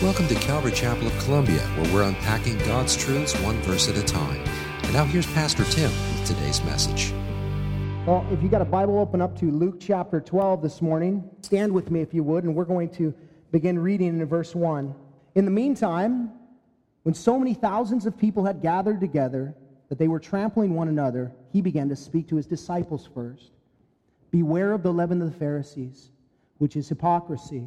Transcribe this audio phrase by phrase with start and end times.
[0.00, 4.02] Welcome to Calvary Chapel of Columbia, where we're unpacking God's truths one verse at a
[4.04, 4.40] time.
[4.84, 7.12] And now here's Pastor Tim with today's message.
[8.06, 11.28] Well, if you got a Bible, open up to Luke chapter 12 this morning.
[11.42, 13.12] Stand with me if you would, and we're going to
[13.50, 14.94] begin reading in verse 1.
[15.34, 16.30] In the meantime,
[17.02, 19.52] when so many thousands of people had gathered together
[19.88, 23.50] that they were trampling one another, he began to speak to his disciples first.
[24.30, 26.12] Beware of the leaven of the Pharisees,
[26.58, 27.66] which is hypocrisy.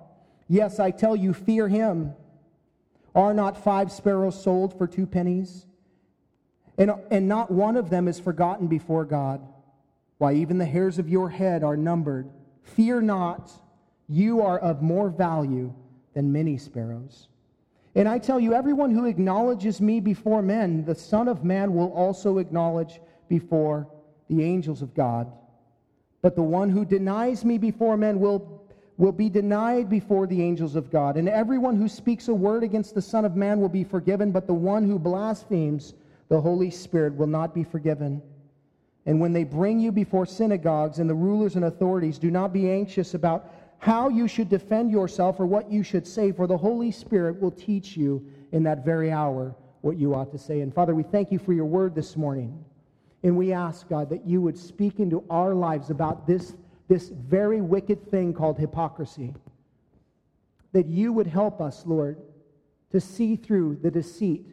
[0.51, 2.11] Yes, I tell you, fear him.
[3.15, 5.65] Are not five sparrows sold for two pennies?
[6.77, 9.47] And, and not one of them is forgotten before God.
[10.17, 12.29] Why, even the hairs of your head are numbered.
[12.63, 13.49] Fear not,
[14.09, 15.73] you are of more value
[16.13, 17.29] than many sparrows.
[17.95, 21.93] And I tell you, everyone who acknowledges me before men, the Son of Man will
[21.93, 22.99] also acknowledge
[23.29, 23.87] before
[24.27, 25.31] the angels of God.
[26.21, 28.60] But the one who denies me before men will
[29.01, 31.17] will be denied before the angels of God.
[31.17, 34.45] And everyone who speaks a word against the Son of Man will be forgiven, but
[34.45, 35.95] the one who blasphemes
[36.29, 38.21] the Holy Spirit will not be forgiven.
[39.07, 42.69] And when they bring you before synagogues and the rulers and authorities, do not be
[42.69, 46.91] anxious about how you should defend yourself or what you should say, for the Holy
[46.91, 50.61] Spirit will teach you in that very hour what you ought to say.
[50.61, 52.63] And Father, we thank you for your word this morning.
[53.23, 56.53] And we ask, God, that you would speak into our lives about this
[56.91, 59.33] this very wicked thing called hypocrisy.
[60.73, 62.17] That you would help us, Lord,
[62.91, 64.45] to see through the deceit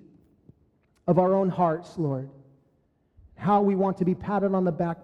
[1.09, 2.31] of our own hearts, Lord.
[3.35, 4.99] How we want to be patted on the back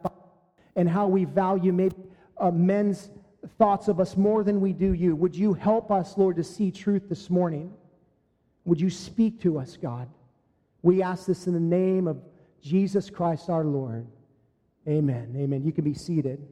[0.77, 1.97] and how we value maybe
[2.39, 3.11] uh, men's
[3.59, 5.17] thoughts of us more than we do you.
[5.17, 7.75] Would you help us, Lord, to see truth this morning?
[8.65, 10.09] Would you speak to us, God?
[10.83, 12.23] We ask this in the name of
[12.63, 14.07] Jesus Christ our Lord.
[14.87, 15.35] Amen.
[15.37, 15.65] Amen.
[15.65, 16.47] You can be seated.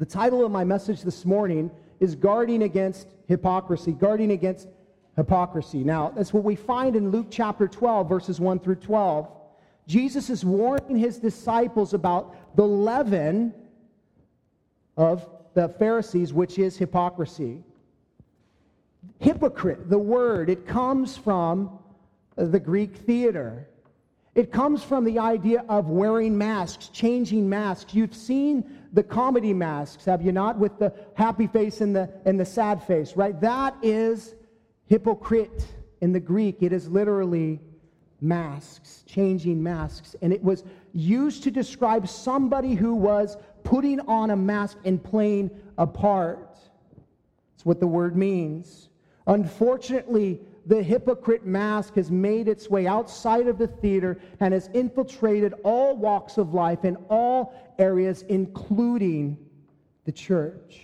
[0.00, 3.92] The title of my message this morning is Guarding Against Hypocrisy.
[3.92, 4.66] Guarding Against
[5.14, 5.84] Hypocrisy.
[5.84, 9.28] Now, that's what we find in Luke chapter 12, verses 1 through 12.
[9.86, 13.52] Jesus is warning his disciples about the leaven
[14.96, 17.62] of the Pharisees, which is hypocrisy.
[19.18, 21.78] Hypocrite, the word, it comes from
[22.36, 23.68] the Greek theater.
[24.34, 27.92] It comes from the idea of wearing masks, changing masks.
[27.92, 30.58] You've seen the comedy masks, have you not?
[30.58, 33.40] With the happy face and the, and the sad face, right?
[33.40, 34.34] That is
[34.86, 35.64] hypocrite
[36.00, 36.58] in the Greek.
[36.60, 37.60] It is literally
[38.20, 40.16] masks, changing masks.
[40.22, 45.50] And it was used to describe somebody who was putting on a mask and playing
[45.78, 46.58] a part.
[47.52, 48.88] That's what the word means.
[49.26, 55.54] Unfortunately, the hypocrite mask has made its way outside of the theater and has infiltrated
[55.64, 59.36] all walks of life in all areas, including
[60.04, 60.82] the church.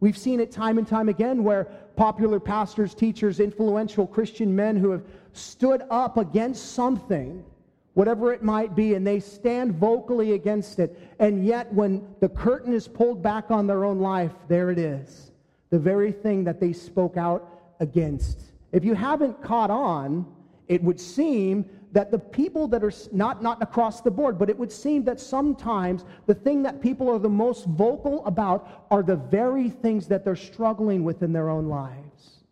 [0.00, 1.64] We've seen it time and time again where
[1.96, 5.02] popular pastors, teachers, influential Christian men who have
[5.34, 7.44] stood up against something,
[7.92, 10.98] whatever it might be, and they stand vocally against it.
[11.18, 15.32] And yet, when the curtain is pulled back on their own life, there it is
[15.70, 18.40] the very thing that they spoke out against.
[18.72, 20.26] If you haven't caught on,
[20.68, 24.58] it would seem that the people that are not not across the board, but it
[24.58, 29.16] would seem that sometimes the thing that people are the most vocal about are the
[29.16, 32.44] very things that they're struggling with in their own lives.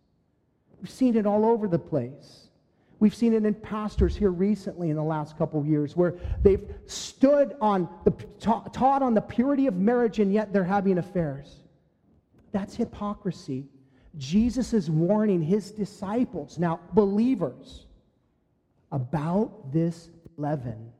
[0.80, 2.48] We've seen it all over the place.
[3.00, 6.68] We've seen it in pastors here recently in the last couple of years where they've
[6.86, 8.10] stood on the
[8.40, 11.60] taught on the purity of marriage and yet they're having affairs.
[12.50, 13.66] That's hypocrisy.
[14.16, 17.86] Jesus is warning his disciples, now believers,
[18.92, 20.92] about this leaven,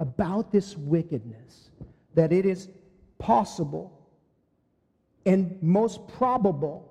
[0.00, 1.70] about this wickedness,
[2.14, 2.68] that it is
[3.18, 3.98] possible
[5.24, 6.88] and most probable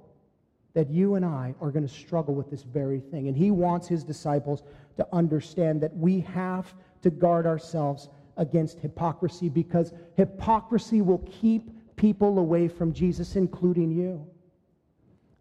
[0.73, 3.27] that you and I are going to struggle with this very thing.
[3.27, 4.63] And he wants his disciples
[4.95, 8.07] to understand that we have to guard ourselves
[8.37, 14.25] against hypocrisy because hypocrisy will keep people away from Jesus, including you.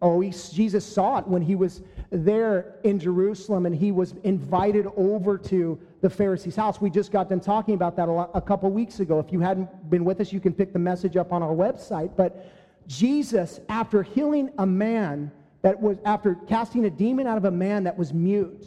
[0.02, 4.86] Oh, he, Jesus saw it when he was there in Jerusalem and he was invited
[4.96, 6.80] over to the Pharisee's house.
[6.80, 9.18] We just got done talking about that a, lot, a couple weeks ago.
[9.18, 12.16] If you hadn't been with us, you can pick the message up on our website.
[12.16, 12.50] But
[12.86, 15.30] Jesus, after healing a man
[15.62, 18.66] that was, after casting a demon out of a man that was mute,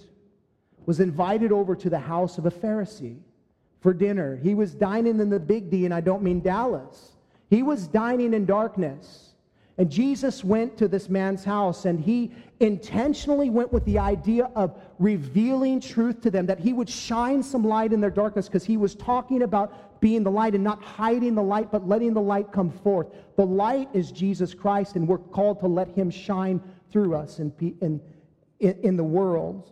[0.85, 3.17] was invited over to the house of a Pharisee
[3.81, 4.37] for dinner.
[4.37, 7.13] He was dining in the Big D, and I don't mean Dallas.
[7.49, 9.32] He was dining in darkness.
[9.77, 14.79] And Jesus went to this man's house and he intentionally went with the idea of
[14.99, 18.77] revealing truth to them, that he would shine some light in their darkness because he
[18.77, 22.51] was talking about being the light and not hiding the light, but letting the light
[22.51, 23.07] come forth.
[23.35, 26.61] The light is Jesus Christ, and we're called to let him shine
[26.91, 27.99] through us in, in,
[28.59, 29.71] in the world.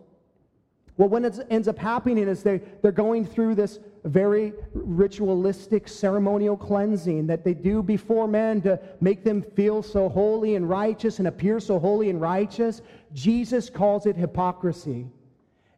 [0.96, 6.56] Well, when it ends up happening is they, they're going through this very ritualistic ceremonial
[6.56, 11.28] cleansing that they do before men to make them feel so holy and righteous and
[11.28, 12.82] appear so holy and righteous.
[13.14, 15.06] Jesus calls it hypocrisy.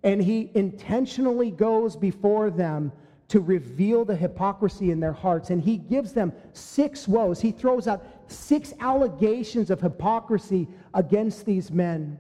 [0.02, 2.93] And he intentionally goes before them
[3.28, 5.50] to reveal the hypocrisy in their hearts.
[5.50, 7.40] And he gives them six woes.
[7.40, 12.19] He throws out six allegations of hypocrisy against these men.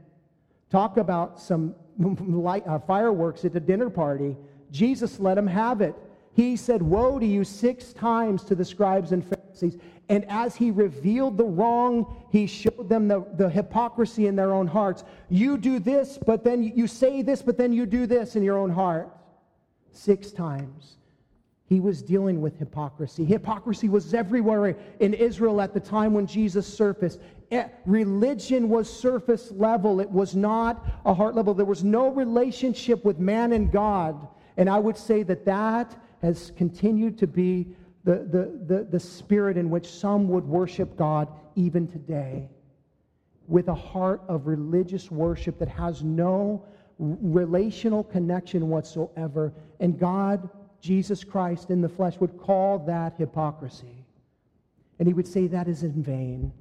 [0.70, 4.36] Talk about some light, uh, fireworks at a dinner party.
[4.70, 5.94] Jesus let him have it.
[6.34, 9.78] He said, Woe to you six times to the scribes and Pharisees.
[10.08, 14.66] And as he revealed the wrong, he showed them the, the hypocrisy in their own
[14.66, 15.04] hearts.
[15.30, 18.58] You do this, but then you say this, but then you do this in your
[18.58, 19.08] own heart.
[19.92, 20.96] Six times.
[21.66, 23.24] He was dealing with hypocrisy.
[23.24, 27.20] Hypocrisy was everywhere in Israel at the time when Jesus surfaced.
[27.50, 31.54] Eh, religion was surface level, it was not a heart level.
[31.54, 34.28] There was no relationship with man and God.
[34.56, 37.66] And I would say that that has continued to be
[38.04, 42.48] the, the, the, the spirit in which some would worship God even today
[43.46, 46.64] with a heart of religious worship that has no
[46.98, 49.52] relational connection whatsoever.
[49.80, 50.48] And God,
[50.80, 54.04] Jesus Christ in the flesh, would call that hypocrisy.
[54.98, 56.52] And he would say that is in vain.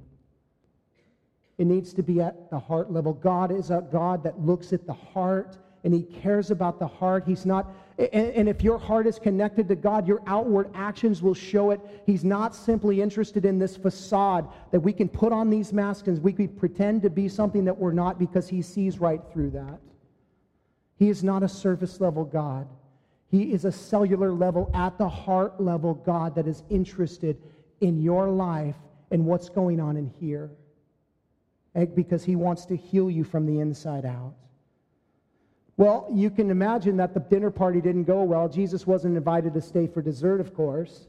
[1.58, 3.12] It needs to be at the heart level.
[3.12, 7.24] God is a God that looks at the heart and he cares about the heart.
[7.26, 11.34] He's not, and, and, if your heart is connected to God, your outward actions will
[11.34, 11.80] show it.
[12.06, 16.22] He's not simply interested in this facade that we can put on these masks and
[16.22, 19.78] we can pretend to be something that we're not because he sees right through that.
[20.96, 22.66] He is not a surface level God.
[23.30, 27.36] He is a cellular level, at the heart level God that is interested
[27.80, 28.76] in your life
[29.10, 30.50] and what's going on in here.
[31.74, 34.34] Because he wants to heal you from the inside out.
[35.76, 38.48] Well, you can imagine that the dinner party didn't go well.
[38.48, 41.08] Jesus wasn't invited to stay for dessert, of course.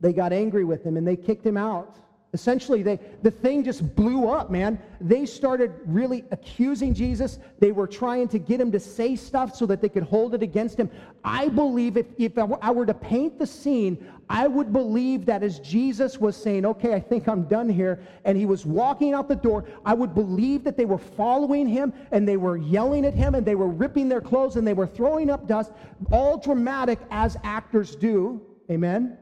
[0.00, 1.98] They got angry with him and they kicked him out.
[2.32, 4.78] Essentially, they, the thing just blew up, man.
[5.00, 7.38] They started really accusing Jesus.
[7.60, 10.42] They were trying to get him to say stuff so that they could hold it
[10.42, 10.90] against him.
[11.24, 15.60] I believe if, if I were to paint the scene, I would believe that as
[15.60, 19.36] Jesus was saying, Okay, I think I'm done here, and he was walking out the
[19.36, 23.36] door, I would believe that they were following him and they were yelling at him
[23.36, 25.72] and they were ripping their clothes and they were throwing up dust,
[26.10, 28.42] all dramatic as actors do.
[28.68, 29.16] Amen.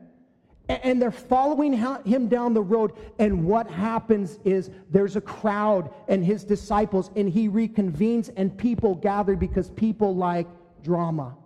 [0.69, 2.93] And they're following him down the road.
[3.19, 8.95] And what happens is there's a crowd and his disciples, and he reconvenes, and people
[8.95, 10.47] gather because people like
[10.83, 11.37] drama.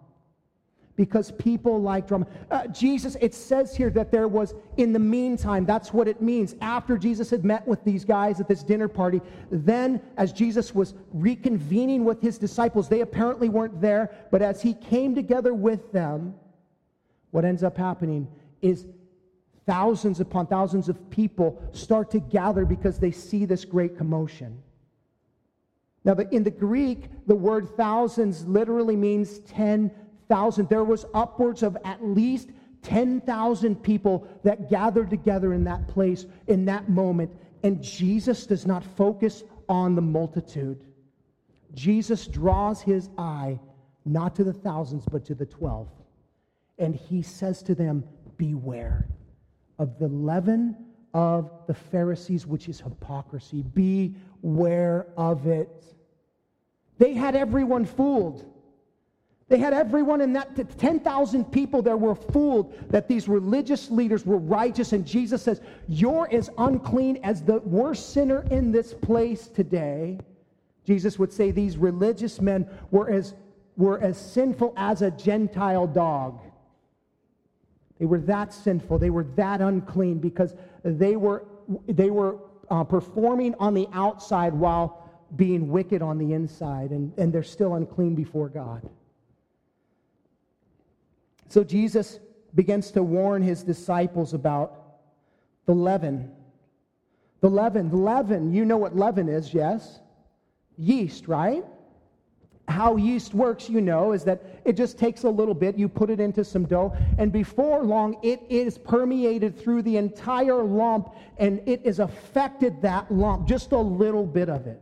[0.94, 2.26] Because people like drama.
[2.50, 6.54] Uh, Jesus, it says here that there was, in the meantime, that's what it means.
[6.60, 9.20] After Jesus had met with these guys at this dinner party,
[9.50, 14.74] then as Jesus was reconvening with his disciples, they apparently weren't there, but as he
[14.74, 16.34] came together with them,
[17.30, 18.28] what ends up happening
[18.62, 18.86] is
[19.68, 24.62] thousands upon thousands of people start to gather because they see this great commotion.
[26.04, 30.68] Now, in the Greek, the word thousands literally means 10,000.
[30.70, 32.48] There was upwards of at least
[32.80, 37.30] 10,000 people that gathered together in that place in that moment.
[37.62, 40.82] And Jesus does not focus on the multitude.
[41.74, 43.58] Jesus draws his eye
[44.06, 45.88] not to the thousands, but to the 12.
[46.78, 48.02] And he says to them,
[48.38, 49.06] Beware
[49.78, 50.76] of the leaven
[51.14, 53.62] of the Pharisees, which is hypocrisy.
[53.62, 55.84] Beware of it.
[56.98, 58.44] They had everyone fooled.
[59.48, 64.36] They had everyone in that 10,000 people there were fooled that these religious leaders were
[64.36, 64.92] righteous.
[64.92, 70.18] And Jesus says, You're as unclean as the worst sinner in this place today.
[70.84, 73.34] Jesus would say these religious men were as,
[73.76, 76.40] were as sinful as a Gentile dog.
[77.98, 78.98] They were that sinful.
[78.98, 81.44] They were that unclean because they were,
[81.86, 82.38] they were
[82.70, 87.74] uh, performing on the outside while being wicked on the inside, and, and they're still
[87.74, 88.88] unclean before God.
[91.48, 92.20] So Jesus
[92.54, 94.74] begins to warn his disciples about
[95.66, 96.30] the leaven,
[97.40, 100.00] The leaven, leaven, you know what leaven is, yes?
[100.76, 101.64] Yeast, right?
[102.68, 106.10] How yeast works, you know, is that it just takes a little bit, you put
[106.10, 111.62] it into some dough, and before long it is permeated through the entire lump and
[111.66, 114.80] it has affected that lump, just a little bit of it.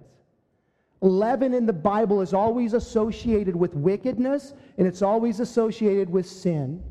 [1.01, 6.83] Leaven in the Bible is always associated with wickedness and it's always associated with sin.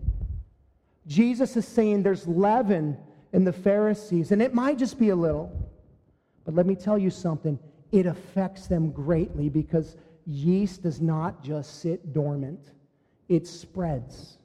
[1.08, 2.98] Jesus is saying there's leaven
[3.34, 5.52] in the Pharisees, and it might just be a little.
[6.46, 7.60] But let me tell you something
[7.92, 12.72] it affects them greatly because yeast does not just sit dormant,
[13.30, 14.38] it spreads.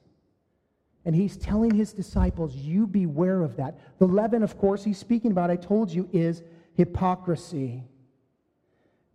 [1.05, 3.79] And he's telling his disciples, you beware of that.
[3.97, 6.43] The leaven, of course, he's speaking about, I told you, is
[6.75, 7.83] hypocrisy.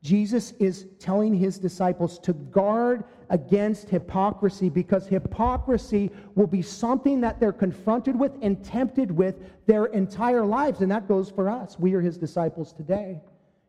[0.02, 7.40] Jesus is telling his disciples to guard against hypocrisy because hypocrisy will be something that
[7.40, 10.80] they're confronted with and tempted with their entire lives.
[10.80, 11.78] And that goes for us.
[11.78, 13.20] We are his disciples today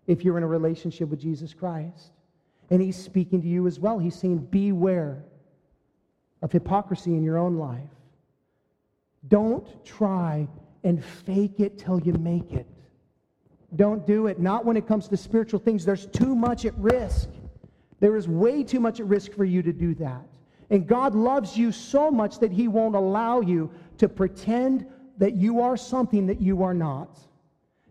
[0.06, 2.12] if you're in a relationship with Jesus Christ.
[2.70, 4.00] And he's speaking to you as well.
[4.00, 5.24] He's saying, Beware
[6.42, 7.90] of hypocrisy in your own life.
[9.28, 10.48] Don't try
[10.84, 12.68] and fake it till you make it.
[13.76, 14.40] Don't do it.
[14.40, 15.84] Not when it comes to spiritual things.
[15.84, 17.30] There's too much at risk.
[18.00, 20.26] There is way too much at risk for you to do that.
[20.70, 24.86] And God loves you so much that He won't allow you to pretend
[25.18, 27.20] that you are something that you are not.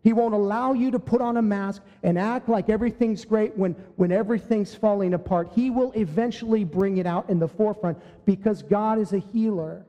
[0.07, 3.73] He won't allow you to put on a mask and act like everything's great when,
[3.97, 5.51] when everything's falling apart.
[5.53, 9.85] He will eventually bring it out in the forefront because God is a healer.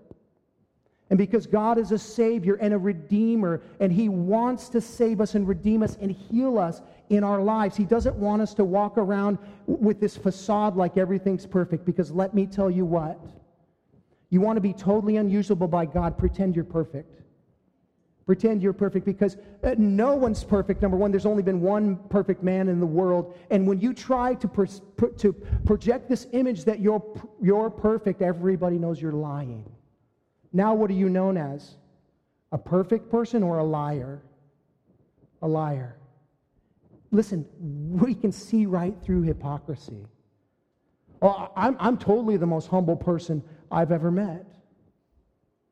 [1.12, 5.36] And because God is a Savior and a Redeemer, and He wants to save us
[5.36, 8.98] and redeem us and heal us in our lives, He doesn't want us to walk
[8.98, 11.86] around with this facade like everything's perfect.
[11.86, 13.20] Because let me tell you what
[14.32, 17.14] you want to be totally unusable by God, pretend you're perfect.
[18.28, 20.82] Pretend you're perfect because uh, no one's perfect.
[20.82, 23.34] Number one, there's only been one perfect man in the world.
[23.50, 24.68] And when you try to,
[25.18, 25.34] to
[25.66, 27.02] project this image that you're,
[27.42, 29.64] you're perfect, everybody knows you're lying.
[30.52, 31.78] Now, what are you known as?
[32.52, 34.22] A perfect person or a liar?
[35.42, 35.96] A liar.
[37.12, 40.06] Listen, we can see right through hypocrisy.
[41.22, 43.42] Oh, I'm, I'm totally the most humble person
[43.72, 44.46] I've ever met.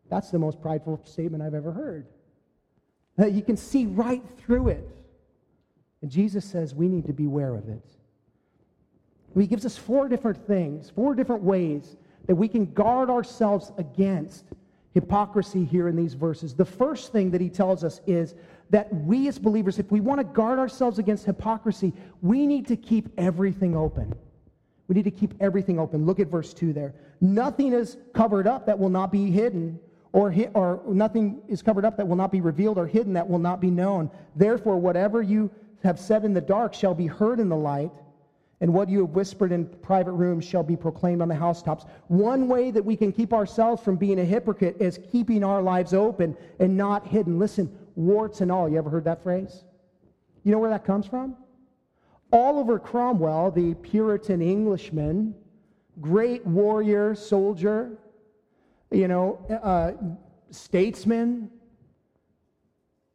[0.09, 2.07] That's the most prideful statement I've ever heard.
[3.17, 4.89] You can see right through it.
[6.01, 7.83] And Jesus says we need to beware of it.
[9.37, 14.45] He gives us four different things, four different ways that we can guard ourselves against
[14.93, 16.55] hypocrisy here in these verses.
[16.55, 18.33] The first thing that he tells us is
[18.69, 22.77] that we as believers, if we want to guard ourselves against hypocrisy, we need to
[22.77, 24.15] keep everything open.
[24.87, 26.05] We need to keep everything open.
[26.05, 26.93] Look at verse 2 there.
[27.19, 29.79] Nothing is covered up that will not be hidden,
[30.15, 33.37] or, or nothing is covered up that will not be revealed, or hidden that will
[33.37, 34.09] not be known.
[34.33, 35.51] Therefore, whatever you
[35.83, 37.91] have said in the dark shall be heard in the light,
[38.61, 41.85] and what you have whispered in private rooms shall be proclaimed on the housetops.
[42.07, 45.93] One way that we can keep ourselves from being a hypocrite is keeping our lives
[45.93, 47.37] open and not hidden.
[47.37, 48.69] Listen, warts and all.
[48.69, 49.65] You ever heard that phrase?
[50.45, 51.35] You know where that comes from?
[52.31, 55.35] Oliver Cromwell, the Puritan Englishman,
[55.99, 57.97] great warrior, soldier,
[58.95, 59.91] you know, uh,
[60.51, 61.49] statesman,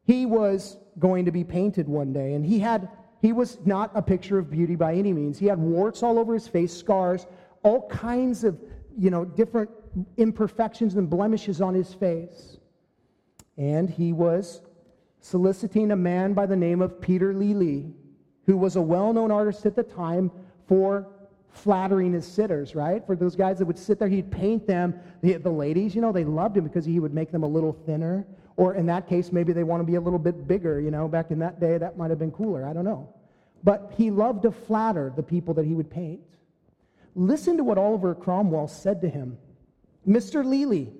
[0.05, 2.89] he was going to be painted one day, and he had
[3.23, 5.39] he was not a picture of beauty by any means.
[5.39, 7.27] He had warts all over his face, scars,
[7.63, 8.59] all kinds of,
[8.97, 9.71] you know, different
[10.17, 12.59] imperfections and blemishes on his face.
[13.59, 14.63] And he was
[15.21, 17.93] soliciting a man by the name of Peter Lely,
[18.47, 20.31] who was a well known artist at the time
[20.67, 21.07] for
[21.53, 23.05] flattering his sitters, right?
[23.07, 24.99] For those guys that would sit there, he'd paint them.
[25.23, 27.73] The, the ladies, you know, they loved him because he would make them a little
[27.73, 28.27] thinner
[28.61, 30.83] or in that case, maybe they want to be a little bit bigger.
[30.83, 32.67] You know, back in that day, that might have been cooler.
[32.67, 33.09] I don't know.
[33.65, 36.21] But he loved to flatter the people that he would paint.
[37.15, 39.39] Listen to what Oliver Cromwell said to him
[40.07, 40.45] Mr.
[40.45, 40.93] Lely,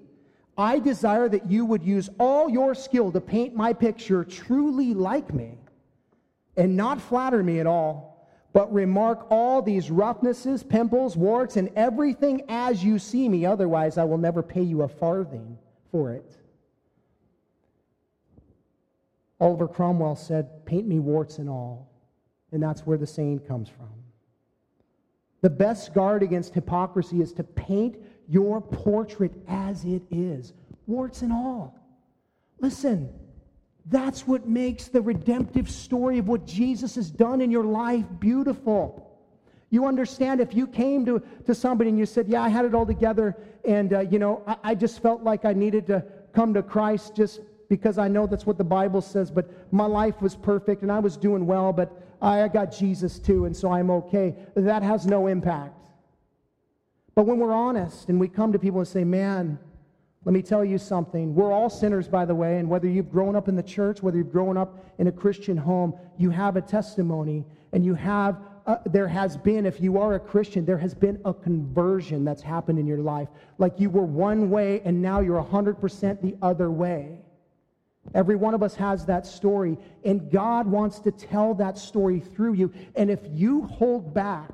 [0.57, 5.35] I desire that you would use all your skill to paint my picture truly like
[5.35, 5.59] me
[6.57, 8.10] and not flatter me at all,
[8.53, 13.47] but remark all these roughnesses, pimples, warts, and everything as you see me.
[13.47, 15.57] Otherwise, I will never pay you a farthing
[15.91, 16.37] for it.
[19.39, 21.89] Oliver Cromwell said, Paint me warts and all.
[22.53, 23.89] And that's where the saying comes from.
[25.41, 27.97] The best guard against hypocrisy is to paint
[28.29, 30.53] your portrait as it is,
[30.87, 31.79] warts and all.
[32.61, 33.09] Listen,
[33.91, 39.07] that's what makes the redemptive story of what Jesus has done in your life beautiful.
[39.69, 42.75] You understand if you came to, to somebody and you said, Yeah, I had it
[42.75, 46.55] all together, and, uh, you know, I, I just felt like I needed to come
[46.55, 50.35] to Christ just because I know that's what the Bible says, but my life was
[50.35, 51.93] perfect and I was doing well, but
[52.23, 54.35] I got Jesus too, and so I'm okay.
[54.55, 55.89] That has no impact.
[57.15, 59.59] But when we're honest and we come to people and say, man,
[60.25, 61.35] let me tell you something.
[61.35, 64.19] We're all sinners, by the way, and whether you've grown up in the church, whether
[64.19, 68.37] you've grown up in a Christian home, you have a testimony and you have
[68.67, 72.43] uh, there has been, if you are a Christian, there has been a conversion that's
[72.43, 73.29] happened in your life.
[73.57, 77.19] Like you were one way and now you're 100% the other way.
[78.15, 82.55] Every one of us has that story, and God wants to tell that story through
[82.55, 82.73] you.
[82.97, 84.51] And if you hold back,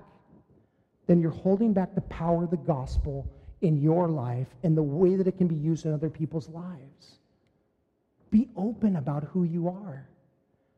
[1.06, 3.30] then you're holding back the power of the gospel
[3.60, 7.18] in your life and the way that it can be used in other people's lives.
[8.30, 10.06] Be open about who you are.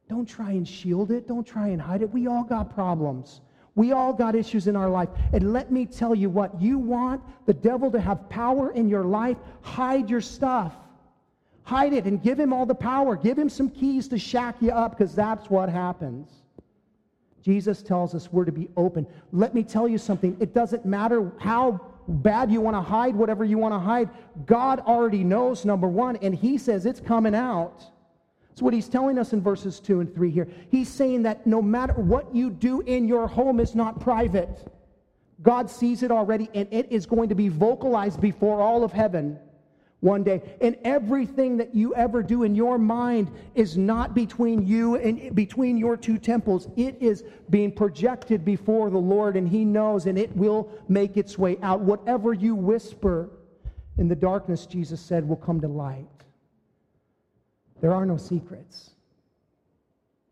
[0.09, 1.29] Don't try and shield it.
[1.29, 2.11] Don't try and hide it.
[2.11, 3.41] We all got problems.
[3.75, 5.09] We all got issues in our life.
[5.33, 9.05] And let me tell you what you want the devil to have power in your
[9.05, 10.75] life, hide your stuff.
[11.63, 13.15] Hide it and give him all the power.
[13.15, 16.31] Give him some keys to shack you up because that's what happens.
[17.43, 19.07] Jesus tells us we're to be open.
[19.33, 20.37] Let me tell you something.
[20.41, 24.11] It doesn't matter how bad you want to hide whatever you want to hide.
[24.47, 27.85] God already knows, number one, and He says it's coming out.
[28.59, 30.49] That's what he's telling us in verses 2 and 3 here.
[30.69, 34.69] He's saying that no matter what you do in your home is not private.
[35.43, 39.39] God sees it already, and it is going to be vocalized before all of heaven
[40.01, 40.57] one day.
[40.61, 45.77] And everything that you ever do in your mind is not between you and between
[45.77, 46.69] your two temples.
[46.77, 51.37] It is being projected before the Lord, and He knows, and it will make its
[51.37, 51.81] way out.
[51.81, 53.31] Whatever you whisper
[53.97, 56.07] in the darkness, Jesus said, will come to light.
[57.81, 58.91] There are no secrets.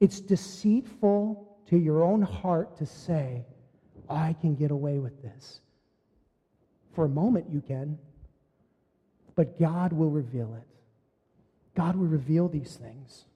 [0.00, 3.44] It's deceitful to your own heart to say,
[4.08, 5.60] I can get away with this.
[6.94, 7.98] For a moment, you can,
[9.36, 10.66] but God will reveal it.
[11.76, 13.26] God will reveal these things.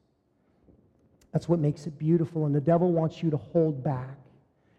[1.32, 2.46] That's what makes it beautiful.
[2.46, 4.16] And the devil wants you to hold back.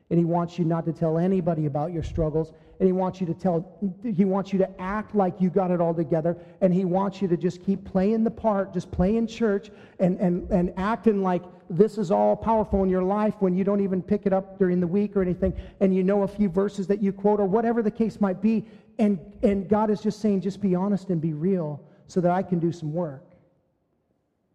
[0.09, 2.51] And he wants you not to tell anybody about your struggles
[2.81, 5.79] and he wants you to tell he wants you to act like you got it
[5.79, 6.35] all together.
[6.61, 10.19] And he wants you to just keep playing the part just play in church and
[10.19, 14.01] and and acting like this is all powerful in your life when you don't even
[14.01, 15.53] pick it up during the week or anything.
[15.79, 18.65] And you know a few verses that you quote or whatever the case might be.
[18.97, 22.41] And and god is just saying just be honest and be real so that i
[22.41, 23.35] can do some work.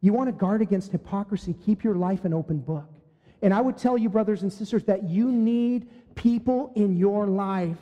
[0.01, 1.55] You want to guard against hypocrisy?
[1.65, 2.91] Keep your life an open book.
[3.43, 5.87] And i would tell you brothers and sisters that you need
[6.17, 7.77] people in your life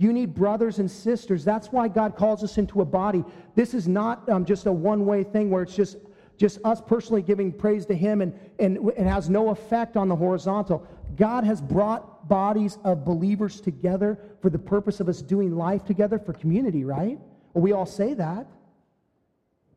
[0.00, 1.44] you need brothers and sisters.
[1.44, 3.22] That's why God calls us into a body.
[3.54, 5.98] This is not um, just a one way thing where it's just,
[6.38, 10.16] just us personally giving praise to Him and, and it has no effect on the
[10.16, 10.86] horizontal.
[11.16, 16.18] God has brought bodies of believers together for the purpose of us doing life together
[16.18, 17.18] for community, right?
[17.52, 18.46] Well, we all say that.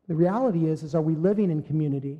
[0.08, 2.18] The reality is, is are we living in community?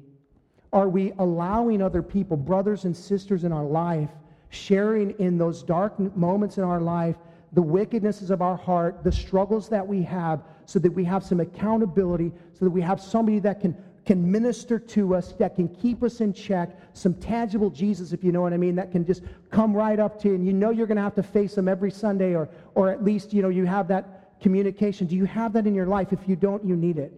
[0.74, 4.10] Are we allowing other people, brothers and sisters in our life,
[4.50, 7.16] sharing in those dark moments in our life
[7.54, 11.40] the wickednesses of our heart, the struggles that we have, so that we have some
[11.40, 16.02] accountability, so that we have somebody that can, can minister to us, that can keep
[16.02, 19.22] us in check, some tangible Jesus, if you know what I mean, that can just
[19.50, 21.68] come right up to you, and you know you're going to have to face them
[21.68, 25.06] every Sunday, or, or at least, you know, you have that communication.
[25.06, 26.12] Do you have that in your life?
[26.12, 27.12] If you don't, you need it.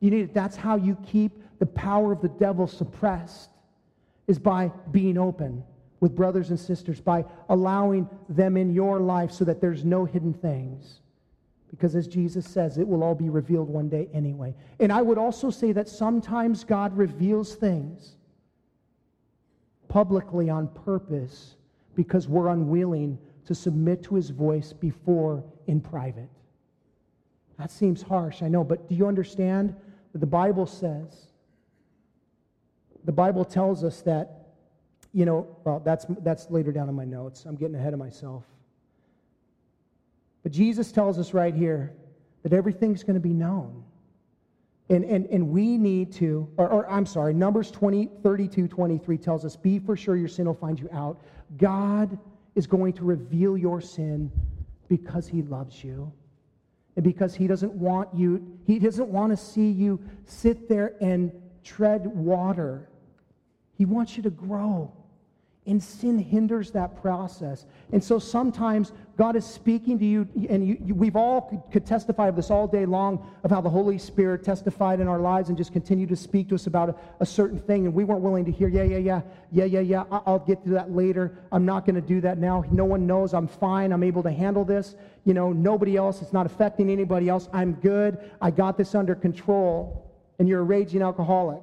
[0.00, 0.34] You need it.
[0.34, 3.48] That's how you keep the power of the devil suppressed,
[4.26, 5.64] is by being open
[6.04, 10.34] with brothers and sisters by allowing them in your life so that there's no hidden
[10.34, 11.00] things.
[11.70, 14.54] Because as Jesus says, it will all be revealed one day anyway.
[14.80, 18.16] And I would also say that sometimes God reveals things
[19.88, 21.56] publicly on purpose
[21.94, 26.28] because we're unwilling to submit to his voice before in private.
[27.58, 29.74] That seems harsh, I know, but do you understand
[30.12, 31.28] that the Bible says?
[33.06, 34.43] The Bible tells us that
[35.14, 37.44] you know, well, that's, that's later down in my notes.
[37.46, 38.42] I'm getting ahead of myself.
[40.42, 41.94] But Jesus tells us right here
[42.42, 43.84] that everything's going to be known.
[44.90, 49.44] And, and, and we need to, or, or, I'm sorry, Numbers 20, 32, 23 tells
[49.44, 51.22] us, Be for sure your sin will find you out.
[51.56, 52.18] God
[52.54, 54.30] is going to reveal your sin
[54.88, 56.12] because he loves you.
[56.96, 61.32] And because he doesn't want you, he doesn't want to see you sit there and
[61.62, 62.88] tread water.
[63.78, 64.92] He wants you to grow.
[65.66, 67.64] And sin hinders that process.
[67.90, 72.28] And so sometimes God is speaking to you, and you, you, we've all could testify
[72.28, 75.56] of this all day long of how the Holy Spirit testified in our lives and
[75.56, 77.86] just continued to speak to us about a, a certain thing.
[77.86, 79.22] And we weren't willing to hear, yeah, yeah, yeah,
[79.52, 81.38] yeah, yeah, yeah, I'll get to that later.
[81.50, 82.64] I'm not going to do that now.
[82.70, 83.32] No one knows.
[83.32, 83.90] I'm fine.
[83.92, 84.96] I'm able to handle this.
[85.24, 86.20] You know, nobody else.
[86.20, 87.48] It's not affecting anybody else.
[87.54, 88.18] I'm good.
[88.42, 90.10] I got this under control.
[90.38, 91.62] and you're a raging alcoholic.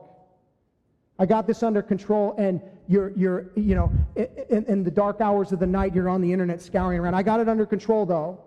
[1.19, 5.51] I got this under control, and you're, you're you know, in, in the dark hours
[5.51, 7.13] of the night, you're on the internet scouring around.
[7.13, 8.39] I got it under control, though.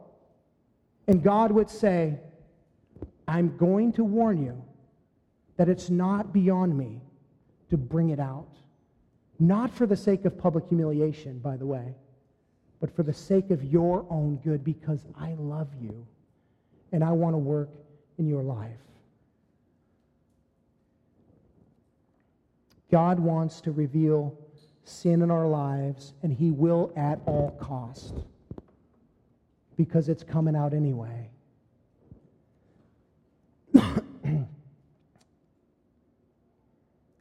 [1.06, 2.18] And God would say,
[3.28, 4.62] I'm going to warn you
[5.56, 7.00] that it's not beyond me
[7.70, 8.48] to bring it out.
[9.38, 11.94] Not for the sake of public humiliation, by the way,
[12.80, 16.06] but for the sake of your own good, because I love you
[16.92, 17.70] and I want to work
[18.18, 18.70] in your life.
[22.94, 24.38] God wants to reveal
[24.84, 28.14] sin in our lives, and He will at all cost
[29.76, 31.28] because it's coming out anyway.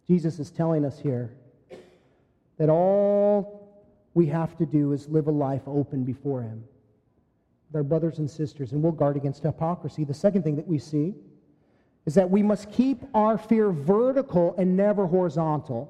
[0.07, 1.31] Jesus is telling us here
[2.59, 3.83] that all
[4.13, 6.63] we have to do is live a life open before Him
[7.67, 10.03] with our brothers and sisters, and we'll guard against hypocrisy.
[10.03, 11.15] The second thing that we see
[12.05, 15.89] is that we must keep our fear vertical and never horizontal.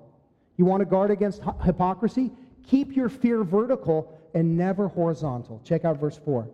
[0.57, 2.31] You want to guard against hypocrisy?
[2.67, 5.61] Keep your fear vertical and never horizontal.
[5.63, 6.47] Check out verse 4.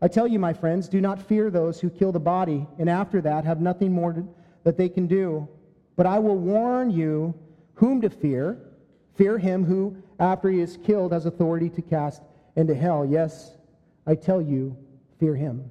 [0.00, 3.20] I tell you, my friends, do not fear those who kill the body, and after
[3.20, 4.26] that have nothing more to,
[4.64, 5.48] that they can do.
[5.96, 7.34] But I will warn you
[7.74, 8.58] whom to fear.
[9.14, 12.22] Fear him who, after he is killed, has authority to cast
[12.56, 13.04] into hell.
[13.04, 13.56] Yes,
[14.06, 14.76] I tell you,
[15.20, 15.70] fear him.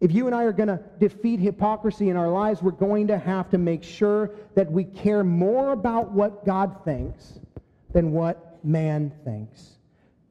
[0.00, 3.18] If you and I are going to defeat hypocrisy in our lives, we're going to
[3.18, 7.38] have to make sure that we care more about what God thinks
[7.92, 9.76] than what man thinks.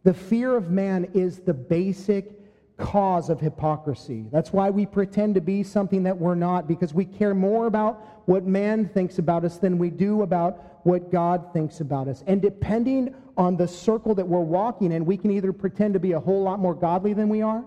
[0.04, 2.32] The fear of man is the basic
[2.78, 4.26] cause of hypocrisy.
[4.32, 8.02] That's why we pretend to be something that we're not, because we care more about
[8.26, 12.24] what man thinks about us than we do about what God thinks about us.
[12.26, 16.14] And depending on the circle that we're walking in, we can either pretend to be
[16.14, 17.66] a whole lot more godly than we are,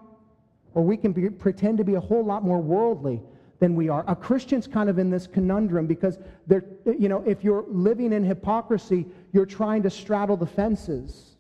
[0.75, 3.21] or we can be, pretend to be a whole lot more worldly
[3.61, 4.05] than we are.
[4.09, 8.25] A Christian's kind of in this conundrum because they're, you know, if you're living in
[8.25, 11.37] hypocrisy, you're trying to straddle the fences.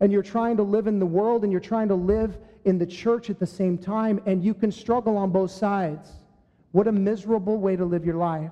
[0.00, 2.86] And you're trying to live in the world and you're trying to live in the
[2.86, 6.10] church at the same time, and you can struggle on both sides.
[6.72, 8.50] What a miserable way to live your life.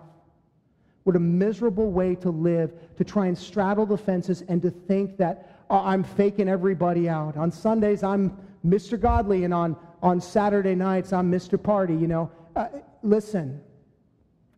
[1.02, 5.18] What a miserable way to live, to try and straddle the fences and to think
[5.18, 7.36] that oh, I'm faking everybody out.
[7.36, 8.98] On Sundays, I'm Mr.
[8.98, 11.60] Godly, and on, on Saturday nights, I'm Mr.
[11.60, 11.94] Party.
[11.94, 12.68] You know, uh,
[13.02, 13.58] listen,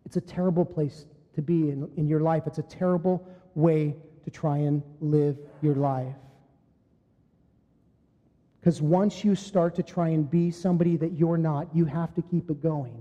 [0.04, 1.06] it's a terrible place
[1.37, 2.42] to be in, in your life.
[2.46, 6.16] It's a terrible way to try and live your life.
[8.59, 12.22] Because once you start to try and be somebody that you're not, you have to
[12.22, 13.00] keep it going.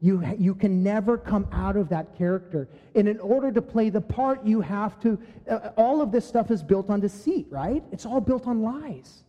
[0.00, 2.66] You, you can never come out of that character.
[2.94, 5.18] And in order to play the part, you have to,
[5.50, 7.84] uh, all of this stuff is built on deceit, right?
[7.92, 9.24] It's all built on lies.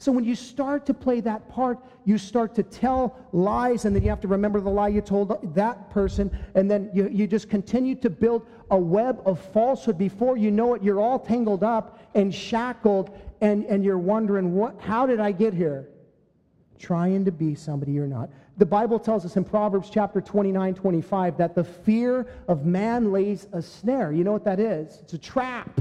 [0.00, 4.04] So when you start to play that part, you start to tell lies, and then
[4.04, 7.50] you have to remember the lie you told that person, and then you, you just
[7.50, 9.98] continue to build a web of falsehood.
[9.98, 14.80] Before you know it, you're all tangled up and shackled, and, and you're wondering, what,
[14.80, 15.88] how did I get here?
[16.78, 18.30] Trying to be somebody you're not.
[18.56, 23.48] The Bible tells us in Proverbs chapter 29, 25 that the fear of man lays
[23.52, 24.12] a snare.
[24.12, 25.00] You know what that is?
[25.02, 25.80] It's a trap.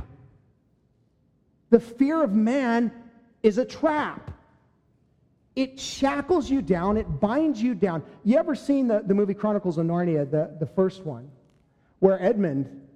[1.70, 2.92] The fear of man
[3.44, 4.32] is a trap.
[5.56, 8.04] It shackles you down, it binds you down.
[8.24, 11.32] You ever seen the, the movie Chronicles of Narnia, the, the first one,
[12.00, 12.88] where Edmund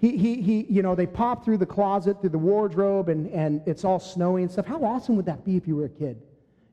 [0.00, 3.60] he, he, he, you know, they pop through the closet, through the wardrobe, and, and
[3.66, 4.66] it's all snowy and stuff.
[4.66, 6.22] How awesome would that be if you were a kid?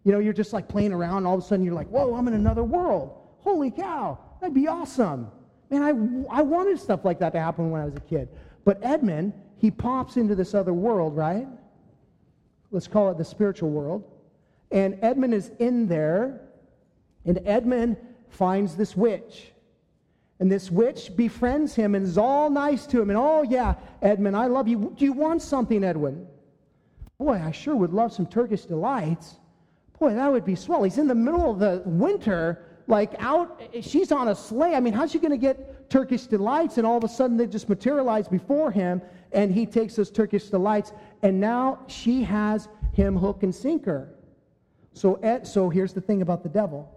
[0.03, 2.13] You know, you're just like playing around, and all of a sudden you're like, whoa,
[2.13, 3.17] I'm in another world.
[3.39, 5.31] Holy cow, that'd be awesome.
[5.71, 8.29] Man, I, I wanted stuff like that to happen when I was a kid.
[8.63, 11.47] But Edmund, he pops into this other world, right?
[12.71, 14.03] Let's call it the spiritual world.
[14.71, 16.41] And Edmund is in there,
[17.25, 17.97] and Edmund
[18.29, 19.51] finds this witch.
[20.39, 23.09] And this witch befriends him and is all nice to him.
[23.09, 24.93] And oh, yeah, Edmund, I love you.
[24.97, 26.27] Do you want something, Edwin?
[27.17, 29.35] Boy, I sure would love some Turkish delights.
[29.97, 30.83] Boy, that would be swell.
[30.83, 34.75] He's in the middle of the winter, like out, she's on a sleigh.
[34.75, 36.77] I mean, how's she going to get Turkish delights?
[36.77, 39.01] And all of a sudden they just materialize before him,
[39.31, 40.91] and he takes those Turkish delights,
[41.25, 44.09] and now she has him hook and sinker.
[44.93, 46.91] So, Ed, so here's the thing about the devil